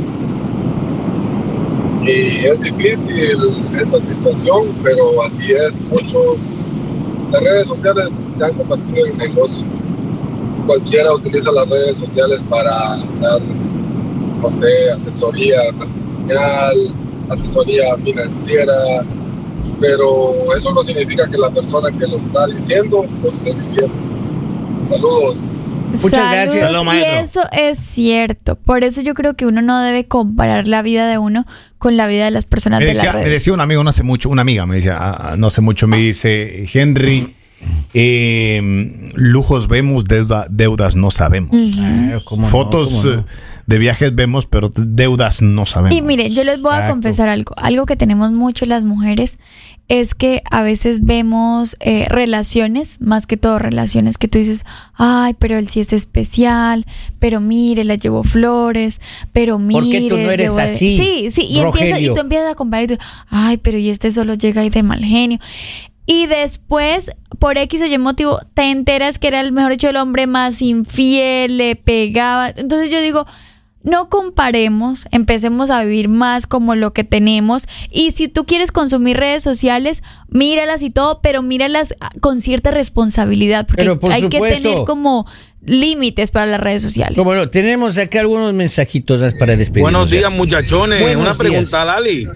Y 2.03 2.45
es 2.47 2.61
difícil 2.61 3.39
esa 3.81 4.01
situación, 4.01 4.77
pero 4.83 5.23
así 5.25 5.53
es. 5.53 5.81
Muchos, 5.83 6.39
las 7.31 7.43
redes 7.43 7.69
sociales 7.69 8.11
se 8.33 8.45
han 8.45 8.55
convertido 8.55 9.07
en 9.07 9.19
negocio. 9.19 9.65
Cualquiera 10.67 11.15
utiliza 11.15 11.53
las 11.53 11.69
redes 11.69 11.99
sociales 11.99 12.45
para 12.51 12.97
dar, 13.21 13.41
no 14.41 14.51
sé, 14.51 14.91
asesoría 14.97 15.61
asesoría 17.31 17.97
financiera, 17.97 18.75
pero 19.81 20.55
eso 20.57 20.73
no 20.73 20.83
significa 20.85 21.29
que 21.31 21.37
la 21.39 21.51
persona 21.51 21.91
que 21.91 22.07
lo 22.07 22.19
está 22.19 22.47
diciendo 22.47 23.05
lo 23.23 23.31
esté 23.31 23.53
viviendo. 23.53 24.89
Saludos. 24.89 25.39
Muchas 26.03 26.33
gracias. 26.33 26.73
Saludos, 26.73 26.95
y 26.97 27.01
eso 27.23 27.41
es 27.53 27.79
cierto. 27.79 28.57
Por 28.57 28.83
eso 28.83 29.01
yo 29.03 29.15
creo 29.15 29.35
que 29.35 29.47
uno 29.47 29.63
no 29.63 29.81
debe 29.81 30.07
comparar 30.07 30.67
la 30.67 30.83
vida 30.83 31.07
de 31.09 31.19
uno 31.19 31.47
con 31.79 31.97
la 31.97 32.07
vida 32.09 32.25
de 32.25 32.31
las 32.33 32.47
personas 32.47 32.81
Me 32.81 32.87
de 32.87 32.93
decía, 32.95 33.05
las 33.11 33.15
me 33.17 33.25
redes. 33.25 33.41
decía 33.41 33.53
un 33.53 33.61
amigo 33.61 33.85
no 33.85 33.91
hace 33.91 34.03
mucho, 34.03 34.29
una 34.29 34.43
amiga 34.43 34.67
me 34.67 34.77
decía, 34.77 34.97
ah, 34.99 35.17
ah, 35.33 35.35
no 35.37 35.47
hace 35.49 35.61
mucho, 35.61 35.87
me 35.87 35.99
dice, 35.99 36.65
Henry, 36.73 37.35
eh, 37.93 39.11
lujos 39.15 39.69
vemos, 39.69 40.05
deuda- 40.05 40.47
deudas 40.51 40.97
no 40.97 41.11
sabemos. 41.11 41.51
Ah, 41.79 42.19
¿cómo 42.25 42.43
no? 42.43 42.49
Fotos 42.49 42.89
¿Cómo 42.89 43.05
no? 43.05 43.25
De 43.67 43.79
viajes 43.79 44.15
vemos, 44.15 44.47
pero 44.47 44.71
deudas 44.75 45.43
no 45.43 45.67
sabemos. 45.67 45.99
Y 45.99 46.03
mire, 46.03 46.31
yo 46.31 46.45
les 46.45 46.61
voy 46.61 46.75
a 46.75 46.87
confesar 46.89 47.29
algo. 47.29 47.55
Algo 47.57 47.87
que 47.87 47.97
tenemos 47.97 48.31
mucho 48.33 48.67
las 48.67 48.85
mujeres 48.85 49.39
es 49.89 50.15
que 50.15 50.43
a 50.51 50.63
veces 50.63 51.05
vemos 51.05 51.77
eh, 51.81 52.07
relaciones, 52.09 53.01
más 53.01 53.27
que 53.27 53.37
todo 53.37 53.59
relaciones 53.59 54.17
que 54.19 54.29
tú 54.29 54.39
dices, 54.39 54.65
ay, 54.95 55.35
pero 55.39 55.59
él 55.59 55.69
sí 55.69 55.81
es 55.81 55.93
especial, 55.93 56.87
pero 57.19 57.41
mire, 57.41 57.85
le 57.85 57.97
llevo 57.99 58.23
flores, 58.23 59.01
pero 59.33 59.59
mire. 59.59 59.81
¿Por 59.81 59.91
qué 59.91 60.09
tú 60.09 60.17
no 60.17 60.31
eres 60.31 60.51
llevo- 60.53 60.59
así, 60.61 60.97
Sí, 60.97 61.31
sí, 61.31 61.47
y, 61.49 61.59
empiezas, 61.59 62.01
y 62.01 62.07
tú 62.07 62.19
empiezas 62.19 62.53
a 62.53 62.55
comparar 62.55 62.85
y 62.85 62.97
tú, 62.97 62.99
ay, 63.29 63.57
pero 63.59 63.77
y 63.79 63.91
este 63.91 64.11
solo 64.11 64.35
llega 64.35 64.63
ahí 64.63 64.71
de 64.71 64.83
mal 64.83 65.05
genio. 65.05 65.39
Y 66.07 66.27
después, 66.27 67.11
por 67.39 67.57
X 67.57 67.81
o 67.83 67.87
Y 67.87 67.97
motivo, 67.99 68.39
te 68.53 68.71
enteras 68.71 69.19
que 69.19 69.29
era 69.29 69.41
el 69.41 69.53
mejor 69.53 69.73
hecho 69.73 69.89
el 69.89 69.97
hombre 69.97 70.27
más 70.27 70.61
infiel, 70.61 71.57
le 71.57 71.77
pegaba. 71.77 72.51
Entonces 72.51 72.91
yo 72.91 73.01
digo, 73.01 73.27
no 73.85 74.09
comparemos, 74.09 75.07
empecemos 75.11 75.71
a 75.71 75.85
vivir 75.85 76.09
más 76.09 76.47
como 76.47 76.75
lo 76.75 76.93
que 76.93 77.05
tenemos. 77.05 77.67
Y 77.91 78.11
si 78.13 78.29
tú 78.29 78.47
quieres 78.47 78.73
consumir 78.73 79.19
redes 79.19 79.43
sociales, 79.43 80.03
míralas 80.29 80.83
y 80.83 80.91
todo, 80.91 81.21
pero 81.23 81.43
míralas 81.43 81.95
ah, 82.01 82.11
con 82.21 82.41
cierta 82.41 82.71
responsabilidad, 82.71 83.67
porque 83.67 83.83
Pero 83.83 84.01
por 84.01 84.11
hay 84.11 84.29
que 84.29 84.41
tener 84.41 84.85
como 84.87 85.27
límites 85.67 86.31
para 86.31 86.47
las 86.47 86.61
redes 86.61 86.81
sociales. 86.81 87.17
Cómo 87.17 87.35
no, 87.35 87.49
tenemos 87.51 87.99
acá 87.99 88.21
algunos 88.21 88.55
mensajitos 88.55 89.21
más 89.21 89.35
para 89.35 89.55
despedirnos. 89.55 89.93
Buenos 89.93 90.11
ya. 90.11 90.19
días, 90.19 90.33
muchachones. 90.33 91.01
Buenos 91.03 91.21
Una 91.21 91.33
días. 91.33 91.37
pregunta, 91.37 91.85
Lali. 91.85 92.27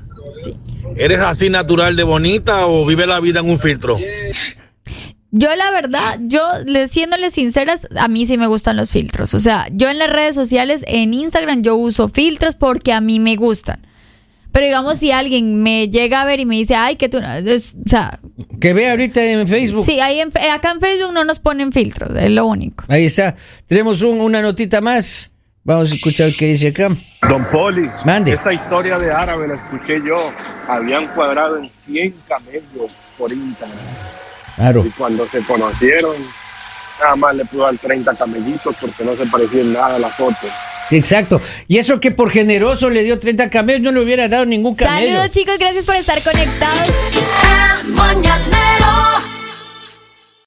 ¿Eres 0.97 1.21
así 1.21 1.49
natural 1.49 1.97
de 1.97 2.05
bonita 2.05 2.67
o 2.67 2.85
vive 2.85 3.07
la 3.07 3.21
vida 3.21 3.41
en 3.41 3.49
un 3.49 3.59
filtro? 3.59 3.97
Yo 5.31 5.55
la 5.57 5.71
verdad, 5.71 6.19
yo 6.21 6.41
le- 6.67 6.89
siéndoles 6.89 7.35
sinceras, 7.35 7.87
a 7.99 8.09
mí 8.09 8.25
sí 8.25 8.39
me 8.39 8.47
gustan 8.47 8.77
los 8.79 8.91
filtros. 8.91 9.35
O 9.35 9.39
sea, 9.39 9.69
yo 9.73 9.91
en 9.91 9.99
las 9.99 10.11
redes 10.11 10.35
sociales, 10.35 10.85
en 10.89 11.13
Instagram, 11.13 11.63
yo 11.63 11.77
uso 11.77 12.09
filtros 12.09 12.55
porque 12.57 12.93
a 12.95 13.01
mí 13.03 13.21
me 13.21 13.37
gustan. 13.37 13.87
Pero 14.53 14.65
digamos, 14.65 14.97
si 14.99 15.13
alguien 15.13 15.63
me 15.63 15.89
llega 15.91 16.23
a 16.23 16.25
ver 16.25 16.41
y 16.41 16.47
me 16.47 16.57
dice, 16.57 16.75
ay, 16.75 16.97
que 16.97 17.11
tú 17.11 17.21
no... 17.21 17.31
es- 17.35 17.75
o 17.75 17.89
sea, 17.89 18.19
Que 18.59 18.73
vea 18.73 18.93
ahorita 18.93 19.23
en 19.23 19.47
Facebook. 19.47 19.85
sí, 19.85 20.01
ahí 20.01 20.21
en 20.21 20.31
acá 20.51 20.71
en 20.73 20.81
Facebook 20.81 21.13
no 21.13 21.23
nos 21.25 21.39
ponen 21.41 21.71
filtros, 21.73 22.11
es 22.17 22.31
lo 22.31 22.47
único. 22.47 22.85
Ahí 22.89 23.05
está. 23.05 23.37
Tenemos 23.67 24.01
un- 24.01 24.21
una 24.23 24.41
notita 24.41 24.81
más. 24.81 25.31
Vamos 25.63 25.93
a 25.93 25.95
escuchar 25.97 26.33
qué 26.35 26.47
dice 26.47 26.69
acá. 26.69 26.89
Don 27.29 27.45
Poli, 27.53 27.91
Mande. 28.07 28.33
esta 28.33 28.55
historia 28.55 28.99
de 28.99 29.13
árabe 29.13 29.47
la 29.49 29.55
escuché 29.57 30.01
yo. 30.03 30.17
Habían 30.67 31.07
cuadrado 31.09 31.59
en 31.59 31.71
100 31.87 32.15
camellos 32.27 32.91
por 33.19 33.31
Instagram. 33.31 33.77
Claro. 34.59 34.85
Y 34.85 34.91
cuando 34.91 35.27
se 35.29 35.41
conocieron, 35.45 36.17
nada 37.01 37.17
más 37.17 37.35
le 37.35 37.45
pudo 37.45 37.63
dar 37.63 37.79
30 37.79 38.15
camellitos 38.17 38.75
porque 38.81 39.05
no 39.05 39.17
se 39.17 39.25
parecía 39.27 39.61
en 39.61 39.73
nada 39.73 39.95
a 39.95 39.99
la 39.99 40.11
foto. 40.11 40.47
Exacto. 40.91 41.41
Y 41.69 41.79
eso 41.79 42.01
que 42.01 42.11
por 42.11 42.31
generoso 42.31 42.91
le 42.91 43.05
dio 43.05 43.19
30 43.19 43.51
camellos, 43.51 43.83
no 43.83 43.93
le 43.93 44.01
hubiera 44.01 44.29
dado 44.29 44.47
ningún 44.47 44.75
camello. 44.75 45.13
Saludos 45.13 45.31
chicos, 45.31 45.59
gracias 45.59 45.85
por 45.85 45.95
estar 45.95 46.21
conectados. 46.23 46.91
El 47.85 47.93
Mañanero. 47.93 49.38